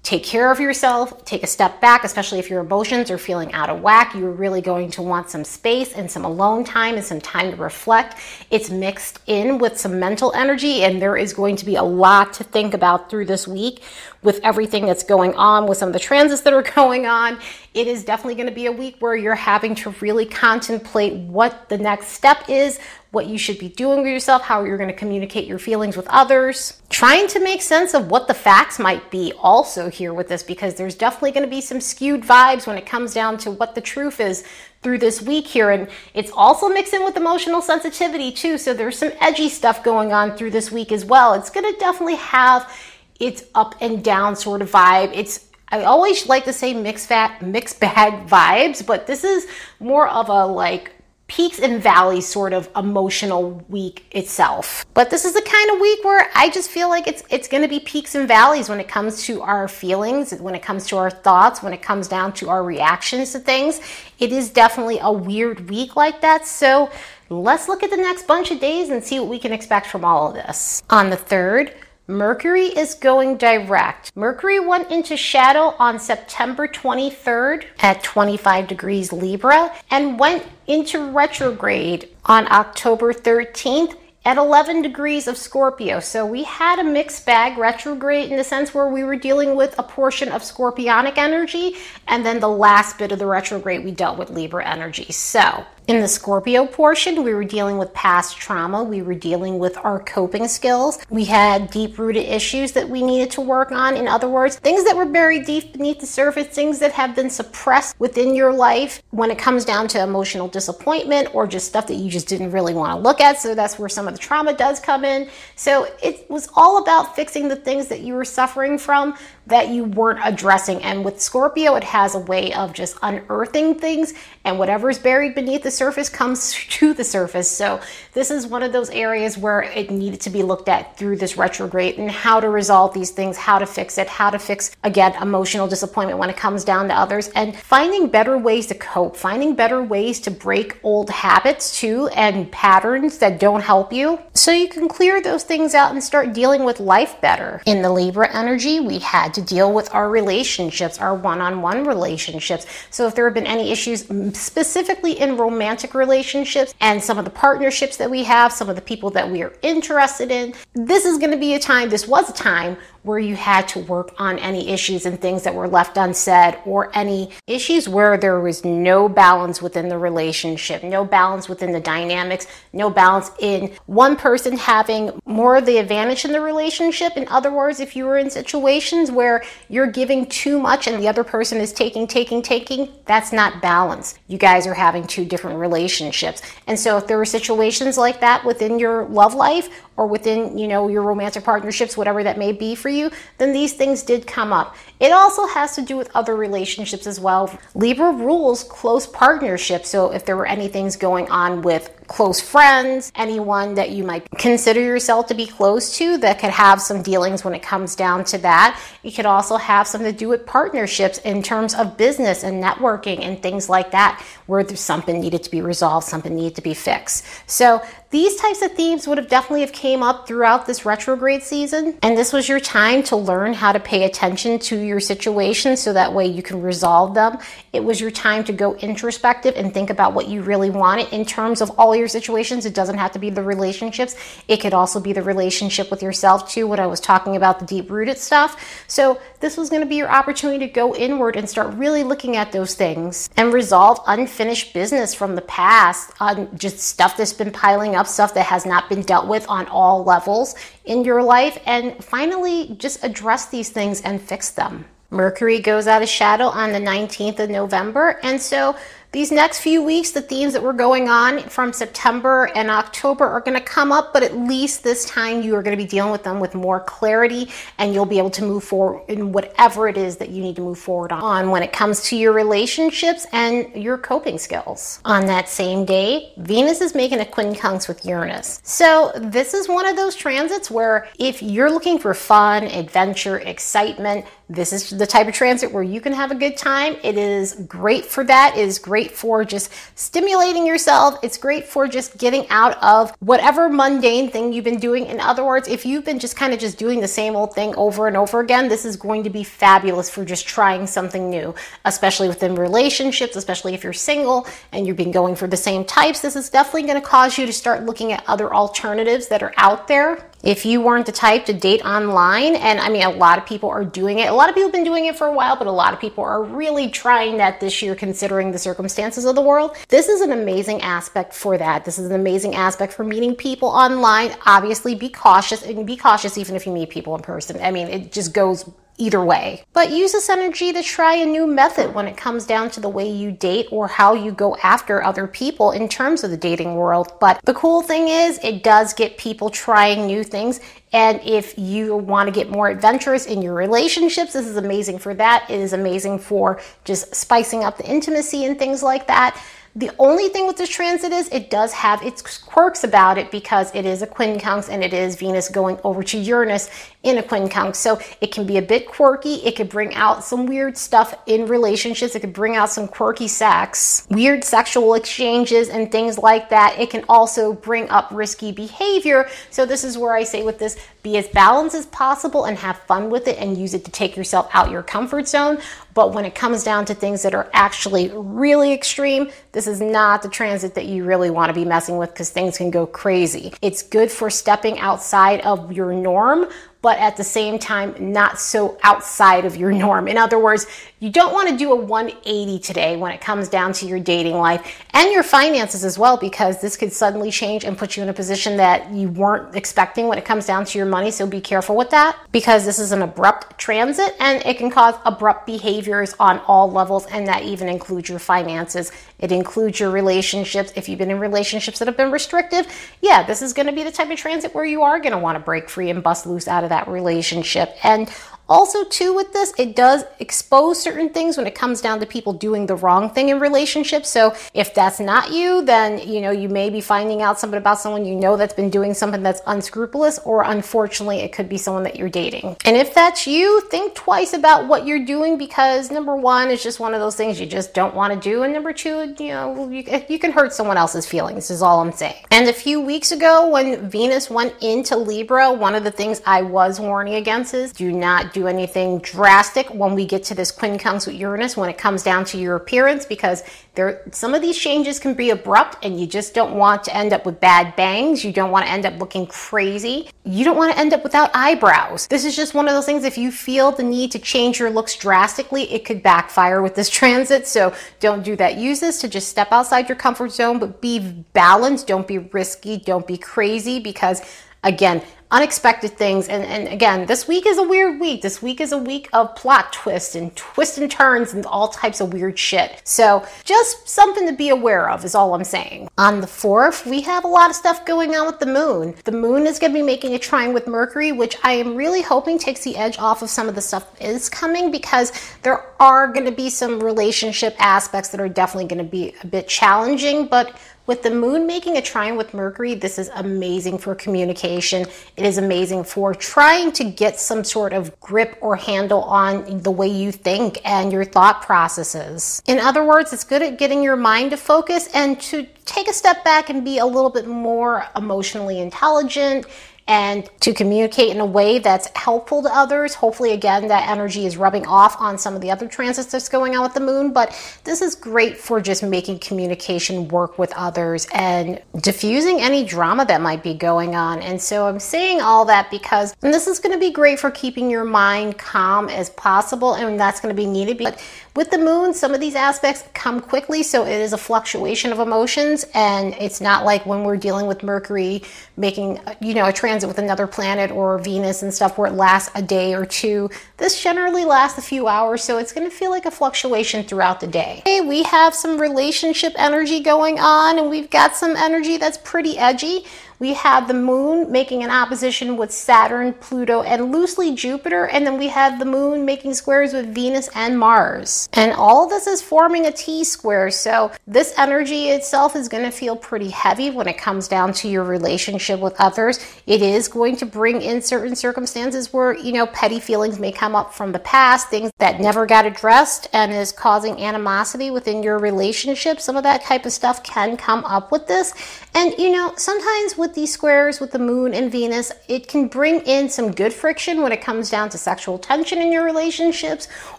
take 0.02 0.24
care 0.24 0.50
of 0.50 0.58
yourself, 0.58 1.24
take 1.24 1.44
a 1.44 1.46
step 1.46 1.80
back, 1.80 2.02
especially 2.02 2.40
if 2.40 2.50
your 2.50 2.60
emotions 2.60 3.08
are 3.08 3.18
feeling 3.18 3.52
out 3.52 3.70
of 3.70 3.82
whack. 3.82 4.14
You're 4.14 4.32
really 4.32 4.60
going 4.60 4.90
to 4.92 5.02
want 5.02 5.30
some 5.30 5.44
space 5.44 5.92
and 5.92 6.10
some 6.10 6.24
alone 6.24 6.64
time 6.64 6.96
and 6.96 7.04
some 7.04 7.20
time 7.20 7.52
to 7.52 7.56
reflect. 7.56 8.18
It's 8.50 8.68
mixed 8.68 9.20
in 9.26 9.58
with 9.58 9.78
some 9.78 10.00
mental 10.00 10.32
energy, 10.34 10.82
and 10.82 11.00
there 11.00 11.16
is 11.16 11.32
going 11.32 11.54
to 11.56 11.64
be 11.64 11.76
a 11.76 11.84
lot 11.84 12.32
to 12.34 12.44
think 12.44 12.74
about 12.74 13.10
through 13.10 13.26
this 13.26 13.46
week 13.46 13.82
with 14.22 14.40
everything 14.42 14.86
that's 14.86 15.04
going 15.04 15.34
on, 15.34 15.68
with 15.68 15.78
some 15.78 15.88
of 15.88 15.92
the 15.92 16.00
transits 16.00 16.42
that 16.42 16.52
are 16.52 16.62
going 16.74 17.06
on. 17.06 17.38
It 17.74 17.86
is 17.86 18.04
definitely 18.04 18.34
going 18.34 18.48
to 18.48 18.54
be 18.54 18.66
a 18.66 18.72
week 18.72 18.96
where 18.98 19.16
you're 19.16 19.34
having 19.34 19.74
to 19.76 19.90
really 20.00 20.26
contemplate 20.26 21.14
what 21.14 21.70
the 21.70 21.78
next 21.78 22.08
step 22.08 22.48
is, 22.48 22.78
what 23.12 23.26
you 23.26 23.38
should 23.38 23.58
be 23.58 23.70
doing 23.70 24.02
with 24.02 24.10
yourself, 24.10 24.42
how 24.42 24.64
you're 24.64 24.76
going 24.76 24.90
to 24.90 24.96
communicate 24.96 25.46
your 25.46 25.58
feelings 25.58 25.96
with 25.96 26.06
others. 26.08 26.80
Trying 26.90 27.28
to 27.28 27.40
make 27.40 27.62
sense 27.62 27.94
of 27.94 28.10
what 28.10 28.28
the 28.28 28.34
facts 28.34 28.78
might 28.78 29.10
be 29.10 29.32
also 29.38 29.88
here 29.88 30.12
with 30.12 30.28
this 30.28 30.42
because 30.42 30.74
there's 30.74 30.94
definitely 30.94 31.32
going 31.32 31.44
to 31.44 31.50
be 31.50 31.62
some 31.62 31.80
skewed 31.80 32.22
vibes 32.22 32.66
when 32.66 32.76
it 32.76 32.84
comes 32.84 33.14
down 33.14 33.38
to 33.38 33.50
what 33.50 33.74
the 33.74 33.80
truth 33.80 34.20
is 34.20 34.44
through 34.82 34.98
this 34.98 35.22
week 35.22 35.46
here. 35.46 35.70
And 35.70 35.88
it's 36.12 36.30
also 36.30 36.68
mixed 36.68 36.92
in 36.92 37.04
with 37.04 37.16
emotional 37.16 37.62
sensitivity 37.62 38.32
too. 38.32 38.58
So 38.58 38.74
there's 38.74 38.98
some 38.98 39.12
edgy 39.20 39.48
stuff 39.48 39.82
going 39.82 40.12
on 40.12 40.36
through 40.36 40.50
this 40.50 40.70
week 40.70 40.92
as 40.92 41.06
well. 41.06 41.32
It's 41.32 41.50
going 41.50 41.72
to 41.72 41.78
definitely 41.78 42.16
have 42.16 42.70
its 43.18 43.44
up 43.54 43.74
and 43.80 44.02
down 44.04 44.36
sort 44.36 44.60
of 44.60 44.70
vibe. 44.70 45.12
It's 45.14 45.48
I 45.72 45.84
always 45.84 46.28
like 46.28 46.44
to 46.44 46.52
say 46.52 46.74
mixed 46.74 47.08
fat, 47.08 47.40
mixed 47.40 47.80
bag 47.84 48.26
vibes, 48.28 48.84
but 48.86 49.06
this 49.06 49.24
is 49.24 49.48
more 49.80 50.06
of 50.06 50.28
a 50.28 50.46
like 50.46 50.92
peaks 51.28 51.58
and 51.58 51.82
valleys 51.82 52.26
sort 52.26 52.52
of 52.52 52.68
emotional 52.76 53.64
week 53.70 54.04
itself. 54.10 54.84
But 54.92 55.08
this 55.08 55.24
is 55.24 55.32
the 55.32 55.40
kind 55.40 55.70
of 55.70 55.80
week 55.80 56.04
where 56.04 56.28
I 56.34 56.50
just 56.50 56.70
feel 56.70 56.90
like 56.90 57.06
it's 57.06 57.22
it's 57.30 57.48
going 57.48 57.62
to 57.62 57.70
be 57.70 57.80
peaks 57.80 58.14
and 58.14 58.28
valleys 58.28 58.68
when 58.68 58.80
it 58.80 58.88
comes 58.88 59.24
to 59.24 59.40
our 59.40 59.66
feelings, 59.66 60.34
when 60.34 60.54
it 60.54 60.62
comes 60.62 60.86
to 60.88 60.98
our 60.98 61.10
thoughts, 61.10 61.62
when 61.62 61.72
it 61.72 61.80
comes 61.80 62.06
down 62.06 62.34
to 62.34 62.50
our 62.50 62.62
reactions 62.62 63.32
to 63.32 63.38
things. 63.38 63.80
It 64.18 64.30
is 64.30 64.50
definitely 64.50 64.98
a 65.00 65.10
weird 65.10 65.70
week 65.70 65.96
like 65.96 66.20
that. 66.20 66.46
So 66.46 66.90
let's 67.30 67.66
look 67.66 67.82
at 67.82 67.88
the 67.88 67.96
next 67.96 68.26
bunch 68.26 68.50
of 68.50 68.60
days 68.60 68.90
and 68.90 69.02
see 69.02 69.18
what 69.18 69.30
we 69.30 69.38
can 69.38 69.52
expect 69.52 69.86
from 69.86 70.04
all 70.04 70.28
of 70.28 70.34
this. 70.34 70.82
On 70.90 71.08
the 71.08 71.16
3rd, 71.16 71.72
Mercury 72.08 72.66
is 72.66 72.94
going 72.94 73.36
direct. 73.36 74.10
Mercury 74.16 74.58
went 74.58 74.90
into 74.90 75.16
shadow 75.16 75.76
on 75.78 76.00
September 76.00 76.66
23rd 76.66 77.64
at 77.78 78.02
25 78.02 78.66
degrees 78.66 79.12
Libra 79.12 79.72
and 79.88 80.18
went 80.18 80.44
into 80.66 81.12
retrograde 81.12 82.08
on 82.24 82.50
October 82.50 83.12
13th 83.12 83.96
at 84.24 84.36
11 84.36 84.82
degrees 84.82 85.28
of 85.28 85.36
Scorpio. 85.36 86.00
So 86.00 86.26
we 86.26 86.42
had 86.42 86.80
a 86.80 86.84
mixed 86.84 87.24
bag 87.24 87.56
retrograde 87.56 88.30
in 88.30 88.36
the 88.36 88.44
sense 88.44 88.74
where 88.74 88.88
we 88.88 89.04
were 89.04 89.16
dealing 89.16 89.54
with 89.54 89.76
a 89.78 89.82
portion 89.84 90.28
of 90.28 90.42
scorpionic 90.42 91.18
energy, 91.18 91.76
and 92.08 92.26
then 92.26 92.40
the 92.40 92.48
last 92.48 92.98
bit 92.98 93.12
of 93.12 93.18
the 93.18 93.26
retrograde 93.26 93.84
we 93.84 93.92
dealt 93.92 94.18
with 94.18 94.30
Libra 94.30 94.66
energy. 94.66 95.10
So 95.12 95.64
in 95.88 96.00
the 96.00 96.06
Scorpio 96.06 96.64
portion, 96.66 97.24
we 97.24 97.34
were 97.34 97.44
dealing 97.44 97.76
with 97.76 97.92
past 97.92 98.36
trauma. 98.36 98.84
We 98.84 99.02
were 99.02 99.14
dealing 99.14 99.58
with 99.58 99.76
our 99.78 99.98
coping 99.98 100.46
skills. 100.46 100.98
We 101.10 101.24
had 101.24 101.70
deep 101.70 101.98
rooted 101.98 102.24
issues 102.24 102.72
that 102.72 102.88
we 102.88 103.02
needed 103.02 103.32
to 103.32 103.40
work 103.40 103.72
on. 103.72 103.96
In 103.96 104.06
other 104.06 104.28
words, 104.28 104.56
things 104.56 104.84
that 104.84 104.96
were 104.96 105.06
buried 105.06 105.44
deep 105.44 105.72
beneath 105.72 105.98
the 105.98 106.06
surface, 106.06 106.46
things 106.46 106.78
that 106.78 106.92
have 106.92 107.16
been 107.16 107.30
suppressed 107.30 107.98
within 107.98 108.34
your 108.34 108.52
life 108.52 109.02
when 109.10 109.30
it 109.32 109.38
comes 109.38 109.64
down 109.64 109.88
to 109.88 110.02
emotional 110.02 110.46
disappointment 110.46 111.34
or 111.34 111.48
just 111.48 111.66
stuff 111.66 111.88
that 111.88 111.94
you 111.94 112.10
just 112.10 112.28
didn't 112.28 112.52
really 112.52 112.74
want 112.74 112.92
to 112.96 113.02
look 113.02 113.20
at. 113.20 113.40
So 113.40 113.54
that's 113.54 113.78
where 113.78 113.88
some 113.88 114.06
of 114.06 114.14
the 114.14 114.20
trauma 114.20 114.52
does 114.52 114.78
come 114.78 115.04
in. 115.04 115.28
So 115.56 115.88
it 116.00 116.30
was 116.30 116.48
all 116.54 116.80
about 116.80 117.16
fixing 117.16 117.48
the 117.48 117.56
things 117.56 117.88
that 117.88 118.02
you 118.02 118.14
were 118.14 118.24
suffering 118.24 118.78
from 118.78 119.16
that 119.46 119.68
you 119.68 119.84
weren't 119.84 120.20
addressing. 120.22 120.82
And 120.82 121.04
with 121.04 121.20
Scorpio, 121.20 121.74
it 121.74 121.84
has 121.84 122.14
a 122.14 122.18
way 122.18 122.52
of 122.54 122.72
just 122.72 122.96
unearthing 123.02 123.74
things, 123.78 124.14
and 124.44 124.58
whatever 124.58 124.90
is 124.90 124.98
buried 124.98 125.34
beneath 125.34 125.62
the 125.62 125.70
surface 125.70 126.08
comes 126.08 126.52
to 126.70 126.94
the 126.94 127.04
surface. 127.04 127.50
So, 127.50 127.80
this 128.12 128.30
is 128.30 128.46
one 128.46 128.62
of 128.62 128.72
those 128.72 128.90
areas 128.90 129.38
where 129.38 129.62
it 129.62 129.90
needed 129.90 130.20
to 130.22 130.30
be 130.30 130.42
looked 130.42 130.68
at 130.68 130.96
through 130.96 131.16
this 131.16 131.36
retrograde 131.36 131.98
and 131.98 132.10
how 132.10 132.40
to 132.40 132.48
resolve 132.48 132.94
these 132.94 133.10
things, 133.10 133.36
how 133.36 133.58
to 133.58 133.66
fix 133.66 133.98
it, 133.98 134.08
how 134.08 134.30
to 134.30 134.38
fix, 134.38 134.76
again, 134.84 135.14
emotional 135.20 135.66
disappointment 135.66 136.18
when 136.18 136.30
it 136.30 136.36
comes 136.36 136.64
down 136.64 136.88
to 136.88 136.94
others, 136.94 137.28
and 137.28 137.56
finding 137.56 138.08
better 138.08 138.38
ways 138.38 138.66
to 138.66 138.74
cope, 138.74 139.16
finding 139.16 139.54
better 139.54 139.82
ways 139.82 140.20
to 140.20 140.30
break 140.30 140.78
old 140.82 141.10
habits 141.10 141.78
too 141.78 142.08
and 142.08 142.50
patterns 142.52 143.18
that 143.18 143.40
don't 143.40 143.62
help 143.62 143.92
you. 143.92 144.18
So, 144.34 144.52
you 144.52 144.68
can 144.68 144.88
clear 144.88 145.20
those 145.20 145.42
things 145.42 145.74
out 145.74 145.92
and 145.92 146.02
start 146.02 146.32
dealing 146.32 146.64
with 146.64 146.78
life 146.78 147.20
better. 147.20 147.62
In 147.66 147.82
the 147.82 147.90
Libra 147.90 148.32
energy, 148.34 148.80
we 148.80 148.98
had 148.98 149.31
to 149.34 149.42
deal 149.42 149.72
with 149.72 149.92
our 149.94 150.08
relationships, 150.10 150.98
our 150.98 151.14
one 151.14 151.40
on 151.40 151.62
one 151.62 151.86
relationships. 151.86 152.66
So, 152.90 153.06
if 153.06 153.14
there 153.14 153.24
have 153.24 153.34
been 153.34 153.46
any 153.46 153.70
issues 153.70 154.06
specifically 154.38 155.12
in 155.12 155.36
romantic 155.36 155.94
relationships 155.94 156.74
and 156.80 157.02
some 157.02 157.18
of 157.18 157.24
the 157.24 157.30
partnerships 157.30 157.96
that 157.96 158.10
we 158.10 158.24
have, 158.24 158.52
some 158.52 158.68
of 158.68 158.76
the 158.76 158.82
people 158.82 159.10
that 159.10 159.30
we 159.30 159.42
are 159.42 159.52
interested 159.62 160.30
in, 160.30 160.54
this 160.74 161.04
is 161.04 161.18
going 161.18 161.32
to 161.32 161.36
be 161.36 161.54
a 161.54 161.58
time, 161.58 161.88
this 161.88 162.06
was 162.06 162.28
a 162.28 162.32
time 162.32 162.76
where 163.02 163.18
you 163.18 163.34
had 163.34 163.66
to 163.68 163.80
work 163.80 164.14
on 164.18 164.38
any 164.38 164.68
issues 164.68 165.06
and 165.06 165.20
things 165.20 165.42
that 165.42 165.54
were 165.54 165.68
left 165.68 165.96
unsaid 165.96 166.56
or 166.64 166.90
any 166.96 167.30
issues 167.46 167.88
where 167.88 168.16
there 168.16 168.40
was 168.40 168.64
no 168.64 169.08
balance 169.08 169.60
within 169.60 169.88
the 169.88 169.98
relationship, 169.98 170.82
no 170.84 171.04
balance 171.04 171.48
within 171.48 171.72
the 171.72 171.80
dynamics, 171.80 172.46
no 172.72 172.88
balance 172.88 173.30
in 173.40 173.72
one 173.86 174.14
person 174.14 174.56
having 174.56 175.10
more 175.26 175.56
of 175.56 175.66
the 175.66 175.78
advantage 175.78 176.24
in 176.24 176.32
the 176.32 176.40
relationship. 176.40 177.16
In 177.16 177.26
other 177.28 177.52
words, 177.52 177.80
if 177.80 177.96
you 177.96 178.04
were 178.04 178.18
in 178.18 178.30
situations 178.30 179.10
where 179.10 179.21
you're 179.68 179.90
giving 179.90 180.26
too 180.26 180.58
much 180.58 180.86
and 180.86 181.02
the 181.02 181.08
other 181.08 181.24
person 181.24 181.58
is 181.58 181.72
taking, 181.72 182.06
taking, 182.06 182.42
taking, 182.42 182.88
that's 183.06 183.32
not 183.32 183.62
balance. 183.62 184.18
You 184.28 184.38
guys 184.38 184.66
are 184.66 184.74
having 184.74 185.06
two 185.06 185.24
different 185.24 185.58
relationships. 185.58 186.42
And 186.66 186.78
so 186.78 186.96
if 186.96 187.06
there 187.06 187.18
were 187.18 187.24
situations 187.24 187.98
like 187.98 188.20
that 188.20 188.44
within 188.44 188.78
your 188.78 189.04
love 189.06 189.34
life 189.34 189.82
or 189.96 190.06
within, 190.06 190.58
you 190.58 190.68
know, 190.68 190.88
your 190.88 191.02
romantic 191.02 191.44
partnerships, 191.44 191.96
whatever 191.96 192.22
that 192.24 192.38
may 192.38 192.52
be 192.52 192.74
for 192.74 192.88
you, 192.88 193.10
then 193.38 193.52
these 193.52 193.74
things 193.74 194.02
did 194.02 194.26
come 194.26 194.52
up. 194.52 194.76
It 195.00 195.12
also 195.12 195.46
has 195.46 195.74
to 195.76 195.82
do 195.82 195.96
with 195.96 196.10
other 196.14 196.36
relationships 196.36 197.06
as 197.06 197.20
well. 197.20 197.56
Libra 197.74 198.12
rules 198.12 198.64
close 198.64 199.06
partnerships. 199.06 199.88
So 199.88 200.12
if 200.12 200.24
there 200.24 200.36
were 200.36 200.46
any 200.46 200.68
things 200.68 200.96
going 200.96 201.30
on 201.30 201.62
with 201.62 201.90
close 202.12 202.40
friends, 202.40 203.10
anyone 203.14 203.74
that 203.74 203.90
you 203.90 204.04
might 204.04 204.28
consider 204.38 204.80
yourself 204.80 205.26
to 205.26 205.34
be 205.34 205.46
close 205.46 205.96
to 205.98 206.18
that 206.18 206.38
could 206.38 206.50
have 206.50 206.80
some 206.80 207.02
dealings 207.02 207.44
when 207.44 207.54
it 207.54 207.62
comes 207.62 207.96
down 207.96 208.24
to 208.24 208.38
that. 208.38 208.80
It 209.02 209.12
could 209.12 209.26
also 209.26 209.56
have 209.56 209.86
something 209.86 210.12
to 210.12 210.16
do 210.16 210.28
with 210.28 210.46
partnerships 210.46 211.18
in 211.18 211.42
terms 211.42 211.74
of 211.74 211.96
business 211.96 212.44
and 212.44 212.62
networking 212.62 213.22
and 213.22 213.42
things 213.42 213.68
like 213.68 213.90
that, 213.92 214.22
where 214.46 214.62
there's 214.62 214.80
something 214.80 215.20
needed 215.20 215.42
to 215.44 215.50
be 215.50 215.62
resolved, 215.62 216.06
something 216.06 216.34
needed 216.34 216.56
to 216.56 216.62
be 216.62 216.74
fixed. 216.74 217.24
So 217.46 217.82
these 218.12 218.36
types 218.36 218.60
of 218.60 218.72
themes 218.74 219.08
would 219.08 219.16
have 219.16 219.28
definitely 219.28 219.62
have 219.62 219.72
came 219.72 220.02
up 220.02 220.28
throughout 220.28 220.66
this 220.66 220.84
retrograde 220.84 221.42
season, 221.42 221.98
and 222.02 222.16
this 222.16 222.30
was 222.30 222.46
your 222.46 222.60
time 222.60 223.02
to 223.04 223.16
learn 223.16 223.54
how 223.54 223.72
to 223.72 223.80
pay 223.80 224.04
attention 224.04 224.58
to 224.58 224.78
your 224.78 225.00
situation 225.00 225.78
so 225.78 225.94
that 225.94 226.12
way 226.12 226.26
you 226.26 226.42
can 226.42 226.60
resolve 226.60 227.14
them. 227.14 227.38
It 227.72 227.82
was 227.82 228.02
your 228.02 228.10
time 228.10 228.44
to 228.44 228.52
go 228.52 228.74
introspective 228.74 229.54
and 229.56 229.72
think 229.72 229.88
about 229.88 230.12
what 230.12 230.28
you 230.28 230.42
really 230.42 230.68
wanted 230.68 231.08
in 231.10 231.24
terms 231.24 231.62
of 231.62 231.70
all 231.78 231.96
your 231.96 232.06
situations. 232.06 232.66
It 232.66 232.74
doesn't 232.74 232.98
have 232.98 233.12
to 233.12 233.18
be 233.18 233.30
the 233.30 233.42
relationships. 233.42 234.14
It 234.46 234.58
could 234.58 234.74
also 234.74 235.00
be 235.00 235.14
the 235.14 235.22
relationship 235.22 235.90
with 235.90 236.02
yourself 236.02 236.50
too, 236.50 236.66
when 236.66 236.80
I 236.80 236.86
was 236.86 237.00
talking 237.00 237.34
about 237.34 237.60
the 237.60 237.64
deep 237.64 237.90
rooted 237.90 238.18
stuff. 238.18 238.84
So 238.88 239.18
this 239.40 239.56
was 239.56 239.70
going 239.70 239.80
to 239.80 239.88
be 239.88 239.96
your 239.96 240.10
opportunity 240.10 240.66
to 240.66 240.70
go 240.70 240.94
inward 240.94 241.34
and 241.34 241.48
start 241.48 241.74
really 241.76 242.04
looking 242.04 242.36
at 242.36 242.52
those 242.52 242.74
things 242.74 243.30
and 243.38 243.54
resolve 243.54 244.00
unfinished 244.06 244.74
business 244.74 245.14
from 245.14 245.34
the 245.34 245.40
past, 245.40 246.12
on 246.20 246.54
just 246.58 246.78
stuff 246.78 247.16
that's 247.16 247.32
been 247.32 247.50
piling 247.50 247.96
up 247.96 248.01
up 248.02 248.08
stuff 248.08 248.34
that 248.34 248.46
has 248.46 248.66
not 248.66 248.88
been 248.88 249.02
dealt 249.02 249.28
with 249.28 249.48
on 249.48 249.66
all 249.68 250.02
levels 250.04 250.56
in 250.84 251.04
your 251.04 251.22
life, 251.22 251.56
and 251.66 252.02
finally 252.04 252.74
just 252.76 253.02
address 253.04 253.46
these 253.46 253.70
things 253.70 254.00
and 254.02 254.20
fix 254.20 254.50
them. 254.50 254.84
Mercury 255.10 255.60
goes 255.60 255.86
out 255.86 256.02
of 256.02 256.08
shadow 256.08 256.46
on 256.46 256.72
the 256.72 256.80
19th 256.80 257.38
of 257.38 257.48
November, 257.50 258.18
and 258.22 258.40
so 258.40 258.76
these 259.12 259.30
next 259.30 259.60
few 259.60 259.82
weeks, 259.82 260.12
the 260.12 260.22
themes 260.22 260.54
that 260.54 260.62
were 260.62 260.72
going 260.72 261.10
on 261.10 261.40
from 261.40 261.74
September 261.74 262.50
and 262.54 262.70
October 262.70 263.26
are 263.26 263.40
going 263.40 263.58
to 263.58 263.62
come 263.62 263.92
up, 263.92 264.14
but 264.14 264.22
at 264.22 264.38
least 264.38 264.82
this 264.82 265.04
time 265.04 265.42
you 265.42 265.54
are 265.54 265.62
going 265.62 265.76
to 265.76 265.82
be 265.82 265.88
dealing 265.88 266.10
with 266.10 266.22
them 266.22 266.40
with 266.40 266.54
more 266.54 266.80
clarity 266.80 267.50
and 267.76 267.92
you'll 267.92 268.06
be 268.06 268.16
able 268.16 268.30
to 268.30 268.42
move 268.42 268.64
forward 268.64 269.02
in 269.08 269.30
whatever 269.30 269.86
it 269.86 269.98
is 269.98 270.16
that 270.16 270.30
you 270.30 270.42
need 270.42 270.56
to 270.56 270.62
move 270.62 270.78
forward 270.78 271.12
on 271.12 271.50
when 271.50 271.62
it 271.62 271.74
comes 271.74 272.00
to 272.04 272.16
your 272.16 272.32
relationships 272.32 273.26
and 273.32 273.70
your 273.74 273.98
coping 273.98 274.38
skills. 274.38 275.00
On 275.04 275.26
that 275.26 275.46
same 275.46 275.84
day, 275.84 276.32
Venus 276.38 276.80
is 276.80 276.94
making 276.94 277.20
a 277.20 277.24
quincunx 277.24 277.88
with 277.88 278.06
Uranus. 278.06 278.62
So 278.64 279.12
this 279.16 279.52
is 279.52 279.68
one 279.68 279.84
of 279.84 279.94
those 279.94 280.16
transits 280.16 280.70
where 280.70 281.06
if 281.18 281.42
you're 281.42 281.70
looking 281.70 281.98
for 281.98 282.14
fun, 282.14 282.64
adventure, 282.64 283.40
excitement, 283.40 284.24
this 284.54 284.72
is 284.72 284.90
the 284.90 285.06
type 285.06 285.28
of 285.28 285.34
transit 285.34 285.72
where 285.72 285.82
you 285.82 286.00
can 286.00 286.12
have 286.12 286.30
a 286.30 286.34
good 286.34 286.56
time. 286.56 286.96
It 287.02 287.16
is 287.16 287.54
great 287.66 288.04
for 288.04 288.22
that. 288.24 288.56
It 288.56 288.66
is 288.66 288.78
great 288.78 289.12
for 289.12 289.44
just 289.44 289.70
stimulating 289.94 290.66
yourself. 290.66 291.18
It's 291.22 291.38
great 291.38 291.66
for 291.66 291.88
just 291.88 292.18
getting 292.18 292.46
out 292.50 292.76
of 292.82 293.14
whatever 293.20 293.68
mundane 293.68 294.30
thing 294.30 294.52
you've 294.52 294.64
been 294.64 294.78
doing. 294.78 295.06
In 295.06 295.20
other 295.20 295.44
words, 295.44 295.68
if 295.68 295.86
you've 295.86 296.04
been 296.04 296.18
just 296.18 296.36
kind 296.36 296.52
of 296.52 296.60
just 296.60 296.78
doing 296.78 297.00
the 297.00 297.08
same 297.08 297.34
old 297.34 297.54
thing 297.54 297.74
over 297.76 298.06
and 298.06 298.16
over 298.16 298.40
again, 298.40 298.68
this 298.68 298.84
is 298.84 298.96
going 298.96 299.24
to 299.24 299.30
be 299.30 299.42
fabulous 299.42 300.10
for 300.10 300.24
just 300.24 300.46
trying 300.46 300.86
something 300.86 301.30
new, 301.30 301.54
especially 301.84 302.28
within 302.28 302.54
relationships, 302.54 303.36
especially 303.36 303.74
if 303.74 303.82
you're 303.82 303.92
single 303.92 304.46
and 304.72 304.86
you've 304.86 304.96
been 304.96 305.12
going 305.12 305.34
for 305.34 305.46
the 305.46 305.56
same 305.56 305.84
types. 305.84 306.20
This 306.20 306.36
is 306.36 306.50
definitely 306.50 306.82
going 306.82 307.00
to 307.00 307.06
cause 307.06 307.38
you 307.38 307.46
to 307.46 307.52
start 307.52 307.84
looking 307.84 308.12
at 308.12 308.22
other 308.26 308.52
alternatives 308.52 309.28
that 309.28 309.42
are 309.42 309.54
out 309.56 309.88
there 309.88 310.28
if 310.42 310.66
you 310.66 310.80
weren't 310.80 311.06
the 311.06 311.12
type 311.12 311.44
to 311.46 311.52
date 311.52 311.84
online, 311.84 312.56
and 312.56 312.80
I 312.80 312.88
mean, 312.88 313.02
a 313.02 313.10
lot 313.10 313.38
of 313.38 313.46
people 313.46 313.68
are 313.68 313.84
doing 313.84 314.18
it. 314.18 314.28
A 314.28 314.34
lot 314.34 314.48
of 314.48 314.54
people 314.54 314.68
have 314.68 314.72
been 314.72 314.84
doing 314.84 315.06
it 315.06 315.16
for 315.16 315.26
a 315.26 315.32
while, 315.32 315.56
but 315.56 315.66
a 315.66 315.72
lot 315.72 315.94
of 315.94 316.00
people 316.00 316.24
are 316.24 316.42
really 316.42 316.88
trying 316.88 317.36
that 317.36 317.60
this 317.60 317.80
year, 317.82 317.94
considering 317.94 318.50
the 318.50 318.58
circumstances 318.58 319.24
of 319.24 319.34
the 319.34 319.42
world. 319.42 319.76
This 319.88 320.08
is 320.08 320.20
an 320.20 320.32
amazing 320.32 320.82
aspect 320.82 321.32
for 321.32 321.56
that. 321.58 321.84
This 321.84 321.98
is 321.98 322.06
an 322.06 322.14
amazing 322.14 322.54
aspect 322.54 322.92
for 322.92 323.04
meeting 323.04 323.36
people 323.36 323.68
online. 323.68 324.34
Obviously, 324.46 324.94
be 324.94 325.08
cautious 325.08 325.62
and 325.62 325.86
be 325.86 325.96
cautious 325.96 326.36
even 326.36 326.56
if 326.56 326.66
you 326.66 326.72
meet 326.72 326.90
people 326.90 327.14
in 327.14 327.22
person. 327.22 327.60
I 327.62 327.70
mean, 327.70 327.88
it 327.88 328.12
just 328.12 328.34
goes 328.34 328.68
either 328.98 329.24
way. 329.24 329.64
But 329.72 329.90
use 329.90 330.12
this 330.12 330.28
energy 330.28 330.72
to 330.72 330.82
try 330.82 331.14
a 331.14 331.26
new 331.26 331.46
method 331.46 331.94
when 331.94 332.06
it 332.06 332.16
comes 332.16 332.46
down 332.46 332.70
to 332.70 332.80
the 332.80 332.88
way 332.88 333.10
you 333.10 333.32
date 333.32 333.66
or 333.70 333.88
how 333.88 334.14
you 334.14 334.32
go 334.32 334.56
after 334.62 335.02
other 335.02 335.26
people 335.26 335.72
in 335.72 335.88
terms 335.88 336.24
of 336.24 336.30
the 336.30 336.36
dating 336.36 336.76
world. 336.76 337.12
But 337.20 337.40
the 337.44 337.54
cool 337.54 337.82
thing 337.82 338.08
is, 338.08 338.38
it 338.42 338.62
does 338.62 338.92
get 338.94 339.16
people 339.16 339.50
trying 339.50 340.06
new 340.06 340.22
things. 340.22 340.60
And 340.92 341.20
if 341.24 341.58
you 341.58 341.96
want 341.96 342.26
to 342.28 342.32
get 342.32 342.50
more 342.50 342.68
adventurous 342.68 343.26
in 343.26 343.40
your 343.40 343.54
relationships, 343.54 344.34
this 344.34 344.46
is 344.46 344.56
amazing 344.56 344.98
for 344.98 345.14
that. 345.14 345.50
It 345.50 345.60
is 345.60 345.72
amazing 345.72 346.18
for 346.18 346.60
just 346.84 347.14
spicing 347.14 347.64
up 347.64 347.78
the 347.78 347.86
intimacy 347.86 348.44
and 348.44 348.58
things 348.58 348.82
like 348.82 349.06
that. 349.06 349.40
The 349.74 349.90
only 349.98 350.28
thing 350.28 350.46
with 350.46 350.58
this 350.58 350.68
transit 350.68 351.12
is 351.12 351.30
it 351.30 351.48
does 351.48 351.72
have 351.72 352.02
its 352.02 352.20
quirks 352.20 352.84
about 352.84 353.16
it 353.16 353.30
because 353.30 353.74
it 353.74 353.86
is 353.86 354.02
a 354.02 354.06
quincunx 354.06 354.68
and 354.68 354.84
it 354.84 354.92
is 354.92 355.16
Venus 355.16 355.48
going 355.48 355.78
over 355.82 356.02
to 356.02 356.18
Uranus 356.18 356.68
in 357.02 357.18
a 357.18 357.22
quincunx. 357.22 357.76
So 357.76 358.00
it 358.20 358.32
can 358.32 358.46
be 358.46 358.58
a 358.58 358.62
bit 358.62 358.86
quirky. 358.86 359.34
It 359.44 359.56
could 359.56 359.68
bring 359.68 359.94
out 359.94 360.22
some 360.22 360.46
weird 360.46 360.76
stuff 360.76 361.14
in 361.26 361.46
relationships. 361.46 362.14
It 362.14 362.20
could 362.20 362.32
bring 362.32 362.56
out 362.56 362.70
some 362.70 362.86
quirky 362.86 363.28
sex, 363.28 364.06
weird 364.10 364.44
sexual 364.44 364.94
exchanges, 364.94 365.68
and 365.68 365.90
things 365.90 366.18
like 366.18 366.48
that. 366.50 366.78
It 366.78 366.90
can 366.90 367.04
also 367.08 367.52
bring 367.52 367.88
up 367.90 368.08
risky 368.12 368.52
behavior. 368.52 369.28
So 369.50 369.66
this 369.66 369.84
is 369.84 369.98
where 369.98 370.14
I 370.14 370.22
say 370.24 370.42
with 370.42 370.58
this, 370.58 370.78
be 371.02 371.16
as 371.16 371.26
balanced 371.28 371.74
as 371.74 371.86
possible 371.86 372.44
and 372.44 372.56
have 372.58 372.78
fun 372.82 373.10
with 373.10 373.26
it 373.26 373.36
and 373.38 373.58
use 373.58 373.74
it 373.74 373.84
to 373.84 373.90
take 373.90 374.16
yourself 374.16 374.48
out 374.52 374.70
your 374.70 374.84
comfort 374.84 375.26
zone. 375.26 375.58
But 375.94 376.14
when 376.14 376.24
it 376.24 376.34
comes 376.34 376.64
down 376.64 376.84
to 376.86 376.94
things 376.94 377.22
that 377.22 377.34
are 377.34 377.50
actually 377.52 378.10
really 378.14 378.72
extreme, 378.72 379.30
this 379.50 379.66
is 379.66 379.80
not 379.80 380.22
the 380.22 380.28
transit 380.28 380.74
that 380.74 380.86
you 380.86 381.04
really 381.04 381.30
want 381.30 381.50
to 381.50 381.54
be 381.54 381.64
messing 381.64 381.98
with 381.98 382.10
because 382.10 382.30
things 382.30 382.56
can 382.56 382.70
go 382.70 382.86
crazy. 382.86 383.52
It's 383.60 383.82
good 383.82 384.10
for 384.10 384.30
stepping 384.30 384.78
outside 384.78 385.40
of 385.40 385.72
your 385.72 385.92
norm, 385.92 386.46
but 386.82 386.98
at 386.98 387.16
the 387.16 387.24
same 387.24 387.58
time, 387.58 387.94
not 388.12 388.38
so 388.40 388.76
outside 388.82 389.44
of 389.44 389.56
your 389.56 389.72
norm. 389.72 390.08
In 390.08 390.18
other 390.18 390.38
words, 390.38 390.66
you 390.98 391.10
don't 391.10 391.32
want 391.32 391.48
to 391.48 391.56
do 391.56 391.72
a 391.72 391.76
180 391.76 392.58
today 392.58 392.96
when 392.96 393.12
it 393.12 393.20
comes 393.20 393.48
down 393.48 393.72
to 393.74 393.86
your 393.86 393.98
dating 393.98 394.36
life 394.36 394.84
and 394.92 395.10
your 395.12 395.22
finances 395.22 395.84
as 395.84 395.98
well, 395.98 396.16
because 396.16 396.60
this 396.60 396.76
could 396.76 396.92
suddenly 396.92 397.30
change 397.30 397.64
and 397.64 397.78
put 397.78 397.96
you 397.96 398.02
in 398.02 398.08
a 398.08 398.12
position 398.12 398.56
that 398.56 398.90
you 398.92 399.08
weren't 399.08 399.54
expecting 399.54 400.08
when 400.08 400.18
it 400.18 400.24
comes 400.24 400.46
down 400.46 400.64
to 400.64 400.78
your 400.78 400.86
money. 400.86 401.10
So 401.10 401.26
be 401.26 401.40
careful 401.40 401.76
with 401.76 401.90
that 401.90 402.18
because 402.30 402.64
this 402.64 402.78
is 402.78 402.92
an 402.92 403.02
abrupt 403.02 403.58
transit 403.58 404.14
and 404.20 404.44
it 404.44 404.58
can 404.58 404.70
cause 404.70 404.94
abrupt 405.04 405.46
behaviors 405.46 406.14
on 406.20 406.40
all 406.40 406.70
levels, 406.70 407.06
and 407.06 407.26
that 407.26 407.42
even 407.42 407.68
includes 407.68 408.08
your 408.08 408.18
finances. 408.18 408.92
It 409.22 409.32
includes 409.32 409.80
your 409.80 409.90
relationships. 409.90 410.72
If 410.76 410.88
you've 410.88 410.98
been 410.98 411.10
in 411.10 411.20
relationships 411.20 411.78
that 411.78 411.88
have 411.88 411.96
been 411.96 412.10
restrictive, 412.10 412.66
yeah, 413.00 413.22
this 413.22 413.40
is 413.40 413.52
going 413.52 413.66
to 413.66 413.72
be 413.72 413.84
the 413.84 413.92
type 413.92 414.10
of 414.10 414.18
transit 414.18 414.54
where 414.54 414.64
you 414.64 414.82
are 414.82 414.98
going 414.98 415.12
to 415.12 415.18
want 415.18 415.36
to 415.36 415.40
break 415.40 415.70
free 415.70 415.88
and 415.88 416.02
bust 416.02 416.26
loose 416.26 416.48
out 416.48 416.64
of 416.64 416.70
that 416.70 416.88
relationship. 416.88 417.76
And 417.84 418.12
also, 418.48 418.84
too, 418.84 419.14
with 419.14 419.32
this, 419.32 419.54
it 419.56 419.76
does 419.76 420.04
expose 420.18 420.82
certain 420.82 421.08
things 421.10 421.36
when 421.36 421.46
it 421.46 421.54
comes 421.54 421.80
down 421.80 422.00
to 422.00 422.06
people 422.06 422.32
doing 422.32 422.66
the 422.66 422.74
wrong 422.74 423.08
thing 423.08 423.28
in 423.28 423.40
relationships. 423.40 424.08
So, 424.08 424.34
if 424.52 424.74
that's 424.74 425.00
not 425.00 425.32
you, 425.32 425.64
then 425.64 425.98
you 426.06 426.20
know 426.20 426.30
you 426.30 426.48
may 426.48 426.68
be 426.68 426.80
finding 426.80 427.22
out 427.22 427.38
something 427.38 427.58
about 427.58 427.78
someone 427.78 428.04
you 428.04 428.14
know 428.14 428.36
that's 428.36 428.54
been 428.54 428.68
doing 428.68 428.94
something 428.94 429.22
that's 429.22 429.40
unscrupulous, 429.46 430.18
or 430.24 430.42
unfortunately, 430.42 431.20
it 431.20 431.32
could 431.32 431.48
be 431.48 431.56
someone 431.56 431.84
that 431.84 431.96
you're 431.96 432.08
dating. 432.08 432.56
And 432.64 432.76
if 432.76 432.94
that's 432.94 433.26
you, 433.26 433.60
think 433.62 433.94
twice 433.94 434.32
about 434.32 434.66
what 434.68 434.86
you're 434.86 435.04
doing 435.04 435.38
because 435.38 435.90
number 435.90 436.16
one, 436.16 436.50
it's 436.50 436.62
just 436.62 436.80
one 436.80 436.94
of 436.94 437.00
those 437.00 437.16
things 437.16 437.40
you 437.40 437.46
just 437.46 437.72
don't 437.74 437.94
want 437.94 438.12
to 438.12 438.20
do, 438.20 438.42
and 438.42 438.52
number 438.52 438.72
two, 438.72 439.14
you 439.18 439.28
know, 439.28 439.70
you, 439.70 439.84
you 440.08 440.18
can 440.18 440.32
hurt 440.32 440.52
someone 440.52 440.76
else's 440.76 441.06
feelings. 441.06 441.50
Is 441.50 441.62
all 441.62 441.80
I'm 441.80 441.92
saying. 441.92 442.24
And 442.30 442.48
a 442.48 442.52
few 442.52 442.80
weeks 442.80 443.12
ago, 443.12 443.48
when 443.48 443.88
Venus 443.88 444.28
went 444.28 444.54
into 444.60 444.96
Libra, 444.96 445.52
one 445.52 445.74
of 445.74 445.84
the 445.84 445.90
things 445.90 446.20
I 446.26 446.42
was 446.42 446.80
warning 446.80 447.14
against 447.14 447.54
is 447.54 447.72
do 447.72 447.92
not 447.92 448.32
anything 448.46 448.98
drastic 449.00 449.68
when 449.72 449.94
we 449.94 450.04
get 450.04 450.22
to 450.24 450.34
this 450.34 450.50
quincunx 450.52 451.06
with 451.06 451.16
Uranus 451.16 451.56
when 451.56 451.68
it 451.68 451.78
comes 451.78 452.02
down 452.02 452.24
to 452.26 452.38
your 452.38 452.56
appearance 452.56 453.04
because 453.04 453.42
there 453.74 454.02
some 454.12 454.34
of 454.34 454.42
these 454.42 454.58
changes 454.58 454.98
can 454.98 455.14
be 455.14 455.30
abrupt 455.30 455.84
and 455.84 455.98
you 455.98 456.06
just 456.06 456.34
don't 456.34 456.54
want 456.54 456.84
to 456.84 456.96
end 456.96 457.12
up 457.12 457.24
with 457.24 457.40
bad 457.40 457.74
bangs. 457.76 458.24
You 458.24 458.32
don't 458.32 458.50
want 458.50 458.66
to 458.66 458.70
end 458.70 458.84
up 458.84 458.98
looking 458.98 459.26
crazy. 459.26 460.10
You 460.24 460.44
don't 460.44 460.56
want 460.56 460.72
to 460.72 460.78
end 460.78 460.92
up 460.92 461.02
without 461.02 461.30
eyebrows. 461.34 462.06
This 462.06 462.24
is 462.24 462.36
just 462.36 462.54
one 462.54 462.68
of 462.68 462.74
those 462.74 462.86
things 462.86 463.04
if 463.04 463.16
you 463.16 463.32
feel 463.32 463.72
the 463.72 463.82
need 463.82 464.12
to 464.12 464.18
change 464.18 464.58
your 464.58 464.70
looks 464.70 464.96
drastically, 464.96 465.72
it 465.72 465.84
could 465.84 466.02
backfire 466.02 466.62
with 466.62 466.74
this 466.74 466.90
transit. 467.00 467.46
So 467.46 467.74
don't 468.00 468.22
do 468.22 468.36
that. 468.36 468.56
Use 468.56 468.80
this 468.80 469.00
to 469.00 469.08
just 469.08 469.28
step 469.28 469.52
outside 469.52 469.88
your 469.88 469.96
comfort 469.96 470.32
zone, 470.32 470.58
but 470.58 470.80
be 470.80 470.98
balanced. 471.32 471.86
Don't 471.86 472.06
be 472.06 472.18
risky. 472.18 472.78
Don't 472.78 473.06
be 473.06 473.16
crazy 473.16 473.80
because 473.80 474.22
again, 474.64 475.02
unexpected 475.32 475.96
things. 475.96 476.28
And, 476.28 476.44
and 476.44 476.68
again, 476.68 477.06
this 477.06 477.26
week 477.26 477.46
is 477.46 477.58
a 477.58 477.62
weird 477.62 477.98
week. 477.98 478.22
This 478.22 478.42
week 478.42 478.60
is 478.60 478.70
a 478.70 478.78
week 478.78 479.08
of 479.12 479.34
plot 479.34 479.72
twists 479.72 480.14
and 480.14 480.34
twists 480.36 480.78
and 480.78 480.90
turns 480.90 481.32
and 481.32 481.44
all 481.46 481.68
types 481.68 482.00
of 482.00 482.12
weird 482.12 482.38
shit. 482.38 482.82
So 482.84 483.26
just 483.44 483.88
something 483.88 484.28
to 484.28 484.34
be 484.34 484.50
aware 484.50 484.90
of 484.90 485.04
is 485.04 485.14
all 485.14 485.34
I'm 485.34 485.42
saying. 485.42 485.88
On 485.96 486.20
the 486.20 486.26
4th, 486.26 486.86
we 486.88 487.00
have 487.00 487.24
a 487.24 487.28
lot 487.28 487.48
of 487.48 487.56
stuff 487.56 487.84
going 487.86 488.14
on 488.14 488.26
with 488.26 488.38
the 488.38 488.46
moon. 488.46 488.94
The 489.04 489.12
moon 489.12 489.46
is 489.46 489.58
going 489.58 489.72
to 489.72 489.78
be 489.78 489.84
making 489.84 490.14
a 490.14 490.18
trine 490.18 490.52
with 490.52 490.66
Mercury, 490.66 491.12
which 491.12 491.36
I 491.42 491.52
am 491.52 491.74
really 491.74 492.02
hoping 492.02 492.38
takes 492.38 492.62
the 492.62 492.76
edge 492.76 492.98
off 492.98 493.22
of 493.22 493.30
some 493.30 493.48
of 493.48 493.54
the 493.54 493.62
stuff 493.62 494.00
is 494.00 494.28
coming 494.28 494.70
because 494.70 495.12
there 495.42 495.64
are 495.80 496.08
going 496.08 496.26
to 496.26 496.32
be 496.32 496.50
some 496.50 496.78
relationship 496.78 497.56
aspects 497.58 498.10
that 498.10 498.20
are 498.20 498.28
definitely 498.28 498.68
going 498.68 498.84
to 498.84 498.90
be 498.90 499.14
a 499.22 499.26
bit 499.26 499.48
challenging, 499.48 500.26
but 500.26 500.54
With 500.84 501.04
the 501.04 501.12
moon 501.12 501.46
making 501.46 501.76
a 501.76 501.82
trine 501.82 502.16
with 502.16 502.34
Mercury, 502.34 502.74
this 502.74 502.98
is 502.98 503.08
amazing 503.14 503.78
for 503.78 503.94
communication. 503.94 504.84
It 505.16 505.24
is 505.24 505.38
amazing 505.38 505.84
for 505.84 506.12
trying 506.12 506.72
to 506.72 506.82
get 506.82 507.20
some 507.20 507.44
sort 507.44 507.72
of 507.72 508.00
grip 508.00 508.36
or 508.40 508.56
handle 508.56 509.04
on 509.04 509.62
the 509.62 509.70
way 509.70 509.86
you 509.86 510.10
think 510.10 510.58
and 510.64 510.92
your 510.92 511.04
thought 511.04 511.40
processes. 511.42 512.42
In 512.46 512.58
other 512.58 512.84
words, 512.84 513.12
it's 513.12 513.22
good 513.22 513.42
at 513.42 513.58
getting 513.58 513.80
your 513.80 513.94
mind 513.94 514.32
to 514.32 514.36
focus 514.36 514.88
and 514.92 515.20
to 515.20 515.46
take 515.66 515.86
a 515.86 515.92
step 515.92 516.24
back 516.24 516.50
and 516.50 516.64
be 516.64 516.78
a 516.78 516.86
little 516.86 517.10
bit 517.10 517.28
more 517.28 517.86
emotionally 517.94 518.58
intelligent 518.58 519.46
and 519.88 520.28
to 520.40 520.54
communicate 520.54 521.10
in 521.10 521.20
a 521.20 521.26
way 521.26 521.58
that's 521.58 521.88
helpful 521.96 522.42
to 522.42 522.48
others. 522.48 522.94
Hopefully, 522.94 523.32
again, 523.32 523.68
that 523.68 523.88
energy 523.88 524.26
is 524.26 524.36
rubbing 524.36 524.66
off 524.66 525.00
on 525.00 525.18
some 525.18 525.34
of 525.34 525.40
the 525.40 525.50
other 525.50 525.66
transits 525.66 526.12
that's 526.12 526.28
going 526.28 526.56
on 526.56 526.62
with 526.62 526.74
the 526.74 526.80
moon. 526.80 527.12
But 527.12 527.30
this 527.64 527.82
is 527.82 527.94
great 527.94 528.36
for 528.36 528.60
just 528.60 528.82
making 528.82 529.18
communication 529.18 530.08
work 530.08 530.38
with 530.38 530.52
others 530.54 531.06
and 531.12 531.60
diffusing 531.80 532.40
any 532.40 532.64
drama 532.64 533.04
that 533.06 533.20
might 533.20 533.42
be 533.42 533.54
going 533.54 533.94
on. 533.94 534.20
And 534.22 534.40
so 534.40 534.66
I'm 534.66 534.80
saying 534.80 535.20
all 535.20 535.44
that 535.46 535.70
because 535.70 536.14
and 536.22 536.32
this 536.32 536.46
is 536.46 536.58
going 536.58 536.74
to 536.74 536.80
be 536.80 536.92
great 536.92 537.18
for 537.18 537.30
keeping 537.30 537.70
your 537.70 537.84
mind 537.84 538.38
calm 538.38 538.88
as 538.88 539.10
possible, 539.10 539.74
and 539.74 539.98
that's 539.98 540.20
going 540.20 540.34
to 540.34 540.40
be 540.40 540.46
needed. 540.46 540.78
But 540.78 541.02
with 541.34 541.50
the 541.50 541.58
moon, 541.58 541.94
some 541.94 542.12
of 542.12 542.20
these 542.20 542.34
aspects 542.34 542.84
come 542.92 543.20
quickly, 543.20 543.62
so 543.62 543.86
it 543.86 544.00
is 544.00 544.12
a 544.12 544.18
fluctuation 544.18 544.92
of 544.92 544.98
emotions, 544.98 545.64
and 545.72 546.14
it's 546.20 546.40
not 546.40 546.64
like 546.64 546.84
when 546.84 547.04
we're 547.04 547.16
dealing 547.16 547.46
with 547.46 547.62
Mercury 547.62 548.22
making, 548.56 549.00
you 549.20 549.32
know, 549.32 549.46
a 549.46 549.52
transit 549.52 549.88
with 549.88 549.98
another 549.98 550.26
planet 550.26 550.70
or 550.70 550.98
Venus 550.98 551.42
and 551.42 551.52
stuff 551.52 551.78
where 551.78 551.90
it 551.90 551.94
lasts 551.94 552.30
a 552.34 552.42
day 552.42 552.74
or 552.74 552.84
two. 552.84 553.30
This 553.56 553.82
generally 553.82 554.24
lasts 554.24 554.58
a 554.58 554.62
few 554.62 554.88
hours, 554.88 555.24
so 555.24 555.38
it's 555.38 555.52
going 555.52 555.68
to 555.68 555.74
feel 555.74 555.90
like 555.90 556.04
a 556.04 556.10
fluctuation 556.10 556.84
throughout 556.84 557.20
the 557.20 557.26
day. 557.26 557.60
Okay, 557.60 557.80
we 557.80 558.02
have 558.02 558.34
some 558.34 558.60
relationship 558.60 559.32
energy 559.36 559.80
going 559.80 560.18
on, 560.18 560.58
and 560.58 560.68
we've 560.68 560.90
got 560.90 561.16
some 561.16 561.34
energy 561.36 561.78
that's 561.78 561.98
pretty 561.98 562.36
edgy 562.36 562.84
we 563.22 563.34
have 563.34 563.68
the 563.68 563.74
moon 563.74 564.32
making 564.32 564.64
an 564.64 564.70
opposition 564.70 565.36
with 565.36 565.52
Saturn, 565.52 566.12
Pluto, 566.12 566.62
and 566.62 566.90
loosely 566.90 567.36
Jupiter, 567.36 567.86
and 567.86 568.04
then 568.04 568.18
we 568.18 568.26
have 568.26 568.58
the 568.58 568.64
moon 568.64 569.04
making 569.04 569.34
squares 569.34 569.72
with 569.72 569.94
Venus 569.94 570.28
and 570.34 570.58
Mars. 570.58 571.28
And 571.32 571.52
all 571.52 571.88
this 571.88 572.08
is 572.08 572.20
forming 572.20 572.66
a 572.66 572.72
T 572.72 573.04
square, 573.04 573.52
so 573.52 573.92
this 574.08 574.34
energy 574.36 574.88
itself 574.88 575.36
is 575.36 575.48
going 575.48 575.62
to 575.62 575.70
feel 575.70 575.94
pretty 575.94 576.30
heavy 576.30 576.70
when 576.70 576.88
it 576.88 576.98
comes 576.98 577.28
down 577.28 577.52
to 577.52 577.68
your 577.68 577.84
relationship 577.84 578.58
with 578.58 578.74
others. 578.80 579.24
It 579.46 579.62
is 579.62 579.86
going 579.86 580.16
to 580.16 580.26
bring 580.26 580.60
in 580.60 580.82
certain 580.82 581.14
circumstances 581.14 581.92
where, 581.92 582.18
you 582.18 582.32
know, 582.32 582.46
petty 582.48 582.80
feelings 582.80 583.20
may 583.20 583.30
come 583.30 583.54
up 583.54 583.72
from 583.72 583.92
the 583.92 584.00
past, 584.00 584.48
things 584.48 584.72
that 584.78 584.98
never 584.98 585.26
got 585.26 585.46
addressed 585.46 586.08
and 586.12 586.32
is 586.32 586.50
causing 586.50 587.00
animosity 587.00 587.70
within 587.70 588.02
your 588.02 588.18
relationship. 588.18 588.98
Some 588.98 589.16
of 589.16 589.22
that 589.22 589.44
type 589.44 589.64
of 589.64 589.72
stuff 589.72 590.02
can 590.02 590.36
come 590.36 590.64
up 590.64 590.90
with 590.90 591.06
this. 591.06 591.32
And, 591.72 591.94
you 591.96 592.10
know, 592.10 592.32
sometimes 592.36 592.98
with 592.98 593.11
with 593.12 593.16
these 593.16 593.34
squares 593.34 593.78
with 593.78 593.90
the 593.90 593.98
moon 593.98 594.32
and 594.32 594.50
Venus, 594.50 594.90
it 595.06 595.28
can 595.28 595.46
bring 595.46 595.80
in 595.80 596.08
some 596.08 596.32
good 596.32 596.50
friction 596.50 597.02
when 597.02 597.12
it 597.12 597.20
comes 597.20 597.50
down 597.50 597.68
to 597.68 597.76
sexual 597.76 598.18
tension 598.18 598.58
in 598.58 598.72
your 598.72 598.84
relationships 598.84 599.68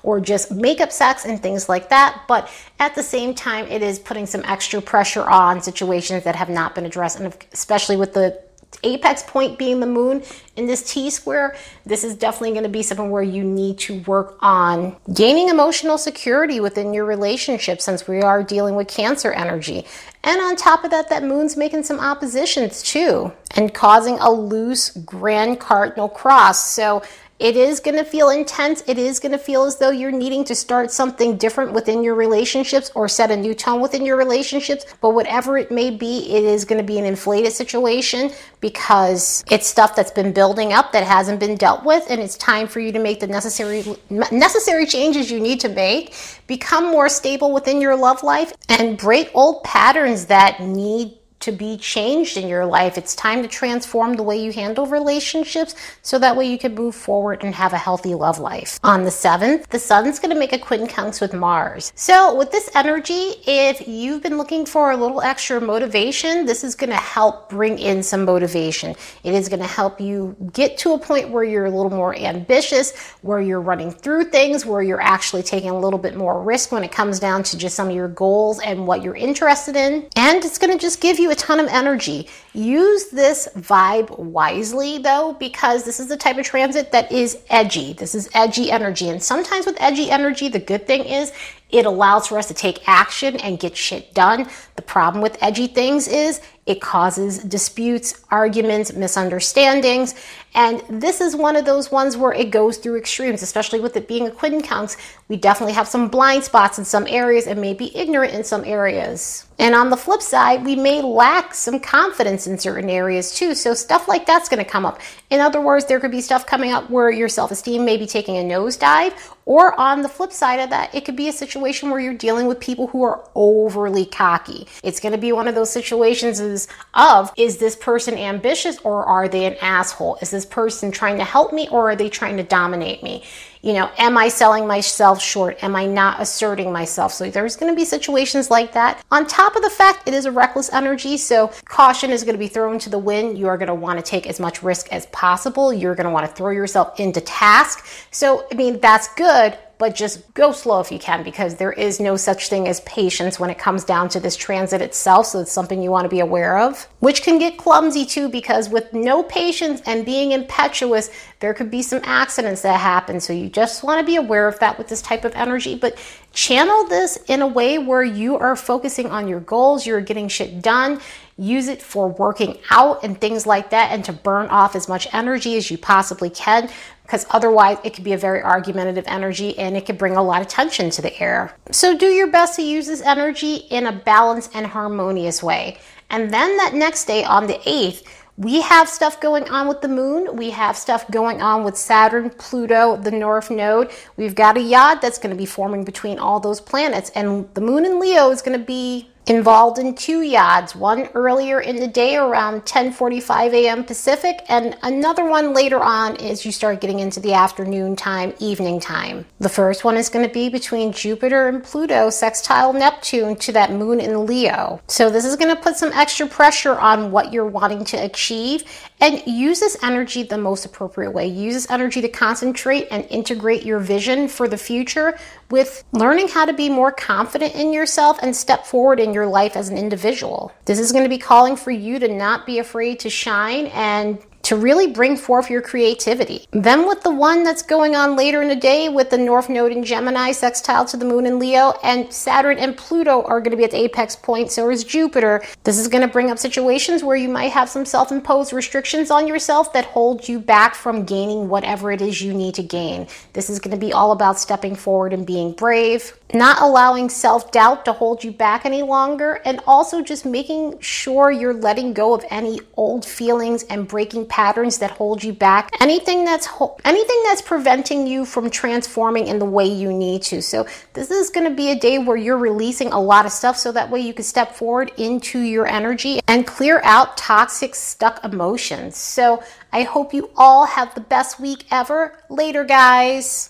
or 0.02 0.20
just 0.20 0.50
makeup 0.50 0.92
sex 0.92 1.24
and 1.24 1.40
things 1.40 1.70
like 1.70 1.90
that. 1.90 2.24
But 2.28 2.50
at 2.80 2.96
the 2.96 3.04
same 3.04 3.36
time, 3.36 3.68
it 3.68 3.84
is 3.84 4.00
putting 4.00 4.26
some 4.26 4.42
extra 4.46 4.82
pressure 4.82 5.30
on 5.30 5.62
situations 5.62 6.24
that 6.24 6.36
have 6.36 6.50
not 6.50 6.74
been 6.74 6.88
addressed, 6.88 7.20
and 7.20 7.38
especially 7.52 7.98
with 7.98 8.16
the 8.16 8.42
apex 8.84 9.24
point 9.24 9.58
being 9.58 9.80
the 9.80 9.88
moon 9.88 10.24
in 10.56 10.68
this 10.68 10.92
T 10.92 11.10
square, 11.10 11.56
this 11.86 12.04
is 12.04 12.16
definitely 12.16 12.52
going 12.52 12.64
to 12.64 12.70
be 12.70 12.84
something 12.84 13.10
where 13.10 13.24
you 13.24 13.44
need 13.44 13.80
to 13.80 14.02
work 14.02 14.38
on 14.40 14.96
gaining 15.14 15.50
emotional 15.50 15.98
security 15.98 16.60
within 16.60 16.94
your 16.94 17.06
relationship 17.06 17.82
since 17.82 18.08
we 18.08 18.22
are 18.22 18.44
dealing 18.44 18.76
with 18.76 18.88
Cancer 18.88 19.32
energy. 19.32 19.86
And 20.24 20.40
on 20.42 20.56
top 20.56 20.84
of 20.84 20.92
that, 20.92 21.10
that 21.10 21.24
moon's 21.24 21.58
making 21.58 21.84
some 21.84 22.00
oppositions 22.00 22.82
too 22.82 23.34
and 23.56 23.74
causing 23.74 24.18
a 24.20 24.32
loose 24.32 24.90
grand 24.92 25.60
cardinal 25.60 26.10
cross. 26.10 26.72
So 26.72 27.04
it 27.40 27.58
is 27.58 27.80
going 27.80 27.98
to 27.98 28.04
feel 28.04 28.30
intense. 28.30 28.84
It 28.88 28.98
is 28.98 29.20
going 29.20 29.32
to 29.32 29.38
feel 29.38 29.64
as 29.64 29.78
though 29.78 29.90
you're 29.90 30.12
needing 30.12 30.44
to 30.46 30.56
start 30.56 30.92
something 30.92 31.38
different 31.38 31.74
within 31.74 32.04
your 32.04 32.16
relationships 32.16 32.92
or 32.96 33.08
set 33.08 33.32
a 33.32 33.36
new 33.36 33.54
tone 33.54 33.82
within 33.82 34.06
your 34.06 34.18
relationships. 34.18 34.86
But 35.02 35.12
whatever 35.12 35.58
it 35.58 35.72
may 35.72 35.90
be, 35.90 36.32
it 36.32 36.44
is 36.44 36.64
going 36.64 36.80
to 36.80 36.86
be 36.86 37.00
an 37.00 37.06
inflated 37.06 37.52
situation 37.52 38.32
because 38.62 39.44
it's 39.50 39.68
stuff 39.68 39.96
that's 39.96 40.12
been 40.12 40.32
building 40.32 40.74
up 40.74 40.92
that 40.94 41.04
hasn't 41.04 41.40
been 41.40 41.56
dealt 41.56 41.84
with, 41.84 42.06
and 42.10 42.22
it's 42.22 42.38
time 42.38 42.68
for 42.68 42.80
you 42.80 42.92
to 42.92 43.00
make 43.00 43.20
the 43.20 43.28
necessary 43.28 43.84
necessary 44.10 44.86
changes 44.86 45.32
you 45.32 45.40
need 45.40 45.60
to 45.60 45.70
make. 45.70 46.16
Become 46.48 46.92
more 46.92 47.10
stable 47.10 47.52
within 47.52 47.82
your 47.82 47.96
love 47.96 48.24
life 48.24 48.54
and 48.70 48.98
break 48.98 49.30
old 49.34 49.64
patterns 49.64 50.28
that 50.28 50.62
need 50.62 51.18
to 51.44 51.52
be 51.52 51.76
changed 51.76 52.38
in 52.38 52.48
your 52.48 52.66
life. 52.66 52.98
It's 52.98 53.16
time 53.16 53.42
to 53.42 53.50
transform 53.50 54.14
the 54.14 54.24
way 54.24 54.42
you 54.42 54.54
handle 54.54 54.86
relationships 54.86 55.76
so 56.02 56.18
that 56.20 56.38
way 56.38 56.50
you 56.50 56.58
can 56.58 56.74
move 56.74 56.96
forward 56.96 57.44
and 57.44 57.54
have 57.54 57.74
a 57.74 57.78
healthy 57.78 58.16
love 58.16 58.40
life. 58.40 58.80
On 58.82 59.04
the 59.04 59.10
7th, 59.10 59.68
the 59.68 59.80
sun's 59.80 60.20
going 60.20 60.34
to 60.34 60.40
make 60.40 60.54
a 60.54 60.58
quincunx 60.58 61.20
with 61.20 61.34
Mars. 61.34 61.92
So, 61.96 62.34
with 62.34 62.52
this 62.52 62.70
energy, 62.76 63.36
if 63.46 63.86
you've 63.86 64.24
been 64.24 64.38
looking 64.38 64.66
for 64.66 64.92
a 64.92 64.98
little 64.98 65.22
extra 65.22 65.60
motivation, 65.60 66.46
this 66.46 66.64
is 66.64 66.76
going 66.76 66.92
to 66.92 66.96
help 66.96 67.50
bring 67.50 67.78
in 67.78 68.02
some 68.04 68.24
motivation. 68.24 68.96
It 69.26 69.34
is 69.34 69.50
going 69.50 69.62
to 69.62 69.68
help 69.68 70.00
you 70.00 70.38
get 70.54 70.78
to 70.80 70.94
a 70.94 71.00
point 71.00 71.30
where 71.30 71.44
you're 71.44 71.66
a 71.66 71.72
little 71.72 71.92
more 71.92 72.16
ambitious, 72.16 72.98
where 73.22 73.42
you're 73.42 73.60
running 73.60 73.92
through 73.92 74.26
things, 74.26 74.66
where 74.66 74.82
you're 74.82 75.02
actually 75.02 75.44
taking 75.44 75.72
a 75.72 75.80
little 75.80 76.00
bit 76.00 76.16
more 76.16 76.42
risk 76.42 76.72
when 76.72 76.86
it 76.86 76.92
comes 76.94 77.20
down 77.20 77.44
to 77.44 77.58
just 77.58 77.76
some 77.76 77.90
of 77.90 77.96
your 77.96 78.08
goals 78.08 78.62
and 78.62 78.88
what 78.88 79.04
you're 79.04 79.16
interested 79.16 79.76
in. 79.76 80.08
And 80.16 80.46
it's 80.46 80.58
going 80.58 80.72
to 80.72 80.80
just 80.80 81.02
give 81.02 81.20
you 81.20 81.33
a 81.34 81.36
ton 81.36 81.60
of 81.60 81.68
energy. 81.68 82.30
Use 82.54 83.10
this 83.10 83.50
vibe 83.58 84.18
wisely 84.18 85.00
though, 85.00 85.36
because 85.40 85.84
this 85.84 86.00
is 86.00 86.08
the 86.08 86.16
type 86.16 86.38
of 86.38 86.46
transit 86.46 86.92
that 86.92 87.12
is 87.12 87.40
edgy. 87.50 87.94
This 87.94 88.16
is 88.16 88.30
edgy 88.34 88.72
energy. 88.72 89.10
And 89.10 89.22
sometimes 89.22 89.66
with 89.66 89.76
edgy 89.82 90.10
energy, 90.12 90.48
the 90.48 90.60
good 90.60 90.88
thing 90.88 91.04
is 91.04 91.34
it 91.74 91.86
allows 91.86 92.28
for 92.28 92.38
us 92.38 92.48
to 92.48 92.54
take 92.54 92.88
action 92.88 93.36
and 93.38 93.60
get 93.60 93.76
shit 93.76 94.14
done. 94.14 94.48
The 94.76 94.84
problem 94.84 95.24
with 95.24 95.42
edgy 95.42 95.68
things 95.68 96.08
is 96.08 96.40
it 96.66 96.80
causes 96.80 97.40
disputes, 97.40 98.24
arguments, 98.32 98.94
misunderstandings. 98.94 100.16
And 100.56 100.82
this 100.88 101.20
is 101.20 101.36
one 101.36 101.58
of 101.58 101.66
those 101.66 101.92
ones 101.92 102.16
where 102.16 102.32
it 102.32 102.52
goes 102.52 102.78
through 102.78 102.98
extremes, 102.98 103.42
especially 103.42 103.82
with 103.82 103.98
it 103.98 104.08
being 104.08 104.28
a 104.28 104.32
quincunx. 104.32 104.96
We 105.28 105.36
definitely 105.36 105.74
have 105.74 105.88
some 105.88 106.08
blind 106.08 106.44
spots 106.44 106.78
in 106.78 106.86
some 106.86 107.06
areas 107.08 107.48
and 107.48 107.60
may 107.60 107.74
be 107.74 107.96
ignorant 107.98 108.34
in 108.34 108.44
some 108.46 108.64
areas. 108.64 109.46
And 109.60 109.76
on 109.76 109.90
the 109.90 109.98
flip 109.98 110.22
side, 110.22 110.64
we 110.64 110.76
may 110.76 111.02
lack 111.02 111.54
some 111.54 111.80
confidence 111.80 112.48
in 112.48 112.58
certain 112.58 112.90
areas 112.90 113.36
too. 113.36 113.56
So 113.56 113.74
stuff 113.74 114.08
like 114.08 114.26
that's 114.26 114.48
going 114.48 114.64
to 114.64 114.70
come 114.70 114.86
up. 114.86 115.00
In 115.30 115.42
other 115.42 115.60
words, 115.60 115.86
there 115.86 116.00
could 116.00 116.12
be 116.12 116.22
stuff 116.22 116.46
coming 116.46 116.72
up 116.72 116.90
where 116.90 117.12
your 117.12 117.30
self 117.30 117.52
esteem 117.52 117.84
may 117.84 117.98
be 117.98 118.06
taking 118.06 118.38
a 118.38 118.44
nosedive. 118.44 119.14
Or 119.46 119.78
on 119.80 120.02
the 120.02 120.10
flip 120.10 120.32
side 120.32 120.60
of 120.60 120.70
that, 120.70 120.94
it 120.96 121.04
could 121.06 121.16
be 121.16 121.28
a 121.28 121.34
situation 121.34 121.90
where 121.90 122.00
you're 122.00 122.14
dealing 122.14 122.48
with 122.48 122.60
people 122.60 122.88
who 122.88 123.04
are 123.04 123.28
overly 123.36 124.06
cocky. 124.06 124.68
It's 124.84 125.00
going 125.00 125.12
to 125.12 125.18
be 125.18 125.32
one 125.32 125.48
of 125.48 125.56
those 125.56 125.70
situations 125.70 126.40
is 126.40 126.68
of 126.94 127.32
is 127.38 127.58
this 127.58 127.76
person 127.76 128.18
ambitious 128.18 128.78
or 128.80 129.06
are 129.06 129.28
they 129.28 129.46
an 129.46 129.56
asshole? 129.62 130.18
Is 130.22 130.32
this 130.32 130.46
person 130.46 130.92
trying 130.92 131.18
to 131.18 131.26
help 131.26 131.52
me 131.52 131.68
or 131.70 131.92
are 131.92 131.96
they 131.96 132.10
trying 132.10 132.38
to 132.38 132.44
dominate 132.44 133.04
me? 133.04 133.24
You 133.64 133.72
know, 133.72 133.90
am 133.98 134.18
I 134.18 134.28
selling 134.28 134.68
myself 134.68 135.22
short? 135.22 135.64
Am 135.64 135.74
I 135.74 135.86
not 135.86 136.20
asserting 136.22 136.74
myself? 136.74 137.14
So 137.14 137.30
there's 137.30 137.56
going 137.56 137.72
to 137.72 137.76
be 137.76 137.86
situations 137.86 138.52
like 138.52 138.74
that. 138.74 139.02
On 139.10 139.26
top 139.26 139.56
of 139.56 139.62
the 139.62 139.70
fact 139.70 140.06
it 140.06 140.14
is 140.14 140.26
a 140.26 140.32
reckless 140.34 140.70
energy, 140.74 141.16
so 141.16 141.48
caution 141.64 142.12
is 142.12 142.26
going 142.26 142.34
to 142.34 142.40
be 142.40 142.50
thrown 142.50 142.78
to 142.80 142.90
the 142.90 143.00
wind. 143.00 143.38
You 143.38 143.48
are 143.48 143.58
going 143.58 143.70
to 143.70 143.74
want 143.74 144.00
to 144.00 144.04
take 144.04 144.28
as 144.28 144.38
much 144.38 144.64
risk 144.64 144.92
as 144.92 145.06
possible. 145.08 145.72
You're 145.72 145.96
going 145.96 146.08
to 146.08 146.12
want 146.12 146.28
to 146.28 146.36
throw 146.36 146.52
yourself 146.52 147.00
into 147.00 147.22
task. 147.22 147.88
So, 148.12 148.46
I 148.52 148.56
mean, 148.56 148.82
that's 148.82 149.08
good, 149.14 149.58
but 149.78 149.96
just 149.96 150.34
go 150.34 150.52
slow 150.52 150.80
if 150.80 150.92
you 150.92 151.00
can 151.00 151.24
because 151.24 151.56
there 151.56 151.74
is 151.74 152.00
no 152.00 152.16
such 152.16 152.50
thing 152.50 152.68
as 152.68 152.82
patience 152.82 153.40
when 153.40 153.50
it 153.50 153.58
comes 153.58 153.84
down 153.84 154.10
to 154.10 154.20
this 154.20 154.36
transit 154.36 154.82
itself. 154.82 155.28
So 155.28 155.40
it's 155.40 155.52
something 155.52 155.82
you 155.82 155.92
want 155.92 156.06
to 156.06 156.10
be 156.10 156.20
aware 156.20 156.60
of, 156.60 156.88
which 157.00 157.24
can 157.24 157.40
get 157.40 157.58
clumsy 157.58 158.06
too 158.06 158.30
because 158.30 158.70
with 158.70 158.94
no 158.94 159.24
patience 159.24 159.82
and 159.86 160.06
being 160.06 160.32
impetuous, 160.32 161.10
there 161.40 161.54
could 161.54 161.72
be 161.72 161.82
some 161.82 162.02
accidents 162.04 162.62
that 162.62 162.80
happen. 162.80 163.20
So 163.20 163.34
you 163.34 163.50
just 163.50 163.84
want 163.84 164.00
to 164.00 164.06
be 164.06 164.16
aware 164.16 164.48
of 164.48 164.60
that 164.60 164.78
with 164.78 164.88
this 164.88 165.02
type 165.02 165.26
of 165.26 165.34
energy, 165.36 165.76
but 165.76 165.98
channel 166.32 166.88
this 166.88 167.18
in 167.28 167.42
a 167.42 167.48
way 167.48 167.78
where 167.78 168.04
you 168.04 168.38
are 168.38 168.56
focusing 168.56 169.08
on 169.08 169.28
your 169.28 169.40
goals, 169.40 169.86
you're 169.86 170.02
getting 170.02 170.28
shit 170.28 170.62
done. 170.62 171.00
Use 171.38 171.68
it 171.68 171.82
for 171.82 172.10
working 172.10 172.60
out 172.70 173.04
and 173.04 173.20
things 173.20 173.46
like 173.46 173.72
that, 173.72 173.92
and 173.92 174.06
to 174.06 174.14
burn 174.14 174.48
off 174.48 174.76
as 174.76 174.88
much 174.88 175.08
energy 175.14 175.58
as 175.58 175.72
you 175.72 175.78
possibly 175.78 176.30
can 176.30 176.70
because 177.04 177.26
otherwise 177.30 177.78
it 177.84 177.94
could 177.94 178.04
be 178.04 178.14
a 178.14 178.18
very 178.18 178.42
argumentative 178.42 179.04
energy 179.08 179.58
and 179.60 179.76
it 179.76 179.86
could 179.86 179.98
bring 179.98 180.16
a 180.16 180.24
lot 180.24 180.42
of 180.42 180.48
tension 180.48 180.90
to 180.90 181.02
the 181.02 181.22
air. 181.22 181.54
So 181.70 181.98
do 181.98 182.08
your 182.08 182.28
best 182.28 182.56
to 182.56 182.62
use 182.64 182.88
this 182.88 183.02
energy 183.02 183.56
in 183.56 183.86
a 183.86 183.92
balanced 183.92 184.52
and 184.56 184.66
harmonious 184.66 185.44
way. 185.44 185.78
And 186.10 186.32
then 186.32 186.58
that 186.58 186.74
next 186.74 187.06
day 187.06 187.24
on 187.24 187.48
the 187.48 187.60
8th, 187.66 188.04
we 188.38 188.62
have 188.62 188.90
stuff 188.90 189.22
going 189.22 189.48
on 189.50 189.68
with 189.68 189.82
the 189.82 189.88
moon. 189.88 190.36
We 190.36 190.50
have 190.52 190.76
stuff 190.76 191.10
going 191.12 191.42
on 191.42 191.64
with 191.64 191.78
Saturn, 191.78 192.32
Pluto, 192.32 192.98
the 192.98 193.12
North 193.12 193.52
Node. 193.52 193.92
We've 194.18 194.34
got 194.34 194.58
a 194.58 194.62
yod 194.62 195.02
that's 195.02 195.20
going 195.20 195.30
to 195.30 195.38
be 195.38 195.46
forming 195.46 195.84
between 195.84 196.18
all 196.18 196.40
those 196.40 196.60
planets. 196.60 197.12
And 197.12 197.48
the 197.54 197.62
moon 197.62 197.86
in 197.86 198.00
Leo 198.00 198.32
is 198.32 198.42
going 198.42 198.58
to 198.58 198.66
be 198.66 199.12
involved 199.26 199.80
in 199.80 199.96
two 199.96 200.20
yods, 200.20 200.76
one 200.76 201.08
earlier 201.14 201.62
in 201.62 201.78
the 201.78 201.88
day 201.88 202.16
around 202.16 202.66
10:45 202.66 203.54
a.m. 203.54 203.84
Pacific 203.84 204.42
and 204.50 204.78
another 204.84 205.26
one 205.26 205.54
later 205.54 205.82
on 205.82 206.18
as 206.18 206.46
you 206.46 206.52
start 206.52 206.82
getting 206.82 207.00
into 207.00 207.20
the 207.20 207.34
afternoon 207.34 207.96
time, 207.96 208.34
evening 208.40 208.80
time. 208.80 209.26
The 209.40 209.50
first 209.50 209.84
one 209.84 209.98
is 209.98 210.10
going 210.10 210.28
to 210.28 210.34
be 210.34 210.50
between 210.50 210.92
Jupiter 210.92 211.48
and 211.48 211.64
Pluto 211.64 212.10
sextile 212.10 212.74
Neptune 212.74 213.36
to 213.38 213.52
that 213.54 213.72
moon 213.72 214.00
in 214.00 214.26
Leo. 214.26 214.82
So 214.88 215.10
this 215.10 215.26
is 215.26 215.36
going 215.36 215.56
to 215.56 215.62
put 215.62 215.78
some 215.78 215.92
extra 215.94 216.28
pressure 216.28 216.78
on 216.78 217.12
what 217.12 217.32
you're 217.32 217.46
wanting 217.46 217.86
to 217.86 217.98
achieve 217.98 218.64
and 219.04 219.22
use 219.28 219.60
this 219.60 219.76
energy 219.84 220.24
the 220.24 220.38
most 220.38 220.66
appropriate 220.66 221.12
way. 221.12 221.28
Use 221.28 221.56
this 221.56 221.70
energy 221.70 222.00
to 222.00 222.08
concentrate 222.08 222.88
and 222.90 223.06
integrate 223.10 223.66
your 223.66 223.80
vision 223.80 224.30
for 224.30 224.48
the 224.48 224.58
future 224.58 225.20
with 225.52 225.84
learning 225.92 226.30
how 226.30 226.46
to 226.46 226.54
be 226.54 226.70
more 226.70 226.90
confident 226.90 227.54
in 227.54 227.74
yourself 227.74 228.18
and 228.22 228.34
step 228.34 228.66
forward 228.66 229.02
in 229.02 229.14
your 229.14 229.26
life 229.26 229.58
as 229.58 229.68
an 229.68 229.78
individual. 229.78 230.54
This 230.64 230.80
is 230.80 230.94
going 230.94 231.04
to 231.04 231.10
be 231.10 231.18
calling 231.18 231.58
for 231.58 231.70
you 231.70 232.00
to 232.00 232.08
not 232.08 232.46
be 232.46 232.60
afraid 232.60 233.02
to 233.02 233.10
shine 233.10 233.68
and 233.68 234.20
to 234.44 234.58
really 234.58 234.88
bring 234.88 235.18
forth 235.18 235.50
your 235.50 235.62
creativity. 235.62 236.46
Then, 236.52 236.88
with 236.88 237.02
the 237.02 237.14
one 237.14 237.44
that's 237.44 237.62
going 237.62 237.96
on 237.96 238.16
later 238.16 238.42
in 238.42 238.50
the 238.50 238.56
day 238.56 238.90
with 238.90 239.10
the 239.10 239.18
North 239.18 239.50
Node 239.50 239.72
in 239.72 239.84
Gemini, 239.84 240.32
sextile 240.32 240.86
to 240.86 240.98
the 240.98 241.06
Moon 241.06 241.26
in 241.26 241.40
Leo, 241.40 241.74
and 241.84 242.12
Saturn 242.14 242.58
and 242.60 242.78
Pluto 242.78 243.24
are 243.24 243.40
going 243.40 243.52
to 243.52 243.58
be 243.58 243.64
at 243.64 243.72
the 243.72 243.82
apex 243.84 244.16
point, 244.16 244.52
so 244.52 244.70
is 244.70 244.84
Jupiter. 244.84 245.42
This 245.64 245.80
is 245.80 245.88
going 245.88 246.02
to 246.02 246.08
bring 246.08 246.30
up 246.30 246.38
situations 246.38 247.04
where 247.04 247.16
you 247.16 247.30
might 247.30 247.52
have 247.52 247.70
some 247.70 247.86
self 247.86 248.12
imposed 248.12 248.54
restrictions 248.54 249.10
on 249.10 249.28
yourself 249.28 249.74
that 249.74 249.86
hold 249.86 250.28
you 250.28 250.40
back 250.40 250.76
from 250.76 251.06
gaining 251.06 251.50
whatever 251.50 251.92
it 251.92 252.02
is 252.02 252.22
you 252.22 252.34
need 252.34 252.56
to 252.56 252.64
gain. 252.64 253.08
This 253.32 253.50
is 253.50 253.60
going 253.60 253.76
to 253.76 253.84
be 253.86 253.94
all 253.94 254.12
about 254.12 254.40
stepping 254.40 254.76
forward 254.76 255.14
and 255.14 255.26
being 255.26 255.54
brave, 255.54 256.18
not 256.34 256.62
allowing 256.62 257.08
self 257.10 257.52
doubt 257.52 257.86
to 257.86 257.94
hold 257.94 258.24
you 258.24 258.32
back 258.32 258.66
any 258.66 258.84
longer, 258.84 259.42
and 259.46 259.62
also 259.66 260.02
just 260.02 260.26
making 260.26 260.80
sure 260.80 261.32
you're 261.32 261.54
letting 261.54 261.94
go 261.94 262.14
of 262.14 262.26
any 262.30 262.60
old 262.76 263.06
feelings 263.06 263.64
and 263.64 263.88
breaking 263.88 264.26
patterns 264.26 264.43
that 264.80 264.92
hold 264.92 265.24
you 265.24 265.34
back. 265.34 265.70
Anything 265.80 266.26
that's 266.26 266.48
anything 266.84 267.24
that's 267.24 267.42
preventing 267.42 268.08
you 268.08 268.26
from 268.26 268.50
transforming 268.50 269.28
in 269.28 269.40
the 269.40 269.46
way 269.46 269.66
you 269.66 269.92
need 269.94 270.22
to. 270.24 270.42
So 270.42 270.68
this 270.94 271.12
is 271.12 271.30
going 271.30 271.50
to 271.50 271.56
be 271.56 271.72
a 271.72 271.80
day 271.80 271.98
where 271.98 272.18
you're 272.18 272.38
releasing 272.38 272.92
a 272.92 273.00
lot 273.00 273.26
of 273.26 273.32
stuff 273.32 273.58
so 273.58 273.72
that 273.72 273.90
way 273.90 274.00
you 274.02 274.14
can 274.14 274.24
step 274.24 274.54
forward 274.54 274.92
into 274.98 275.40
your 275.40 275.66
energy 275.66 276.20
and 276.28 276.46
clear 276.46 276.82
out 276.84 277.18
toxic 277.18 277.76
stuck 277.76 278.24
emotions. 278.24 278.98
So 278.98 279.44
I 279.72 279.84
hope 279.84 280.14
you 280.14 280.30
all 280.36 280.66
have 280.66 280.94
the 280.94 281.02
best 281.02 281.40
week 281.40 281.66
ever. 281.72 282.18
Later 282.30 282.64
guys. 282.64 283.50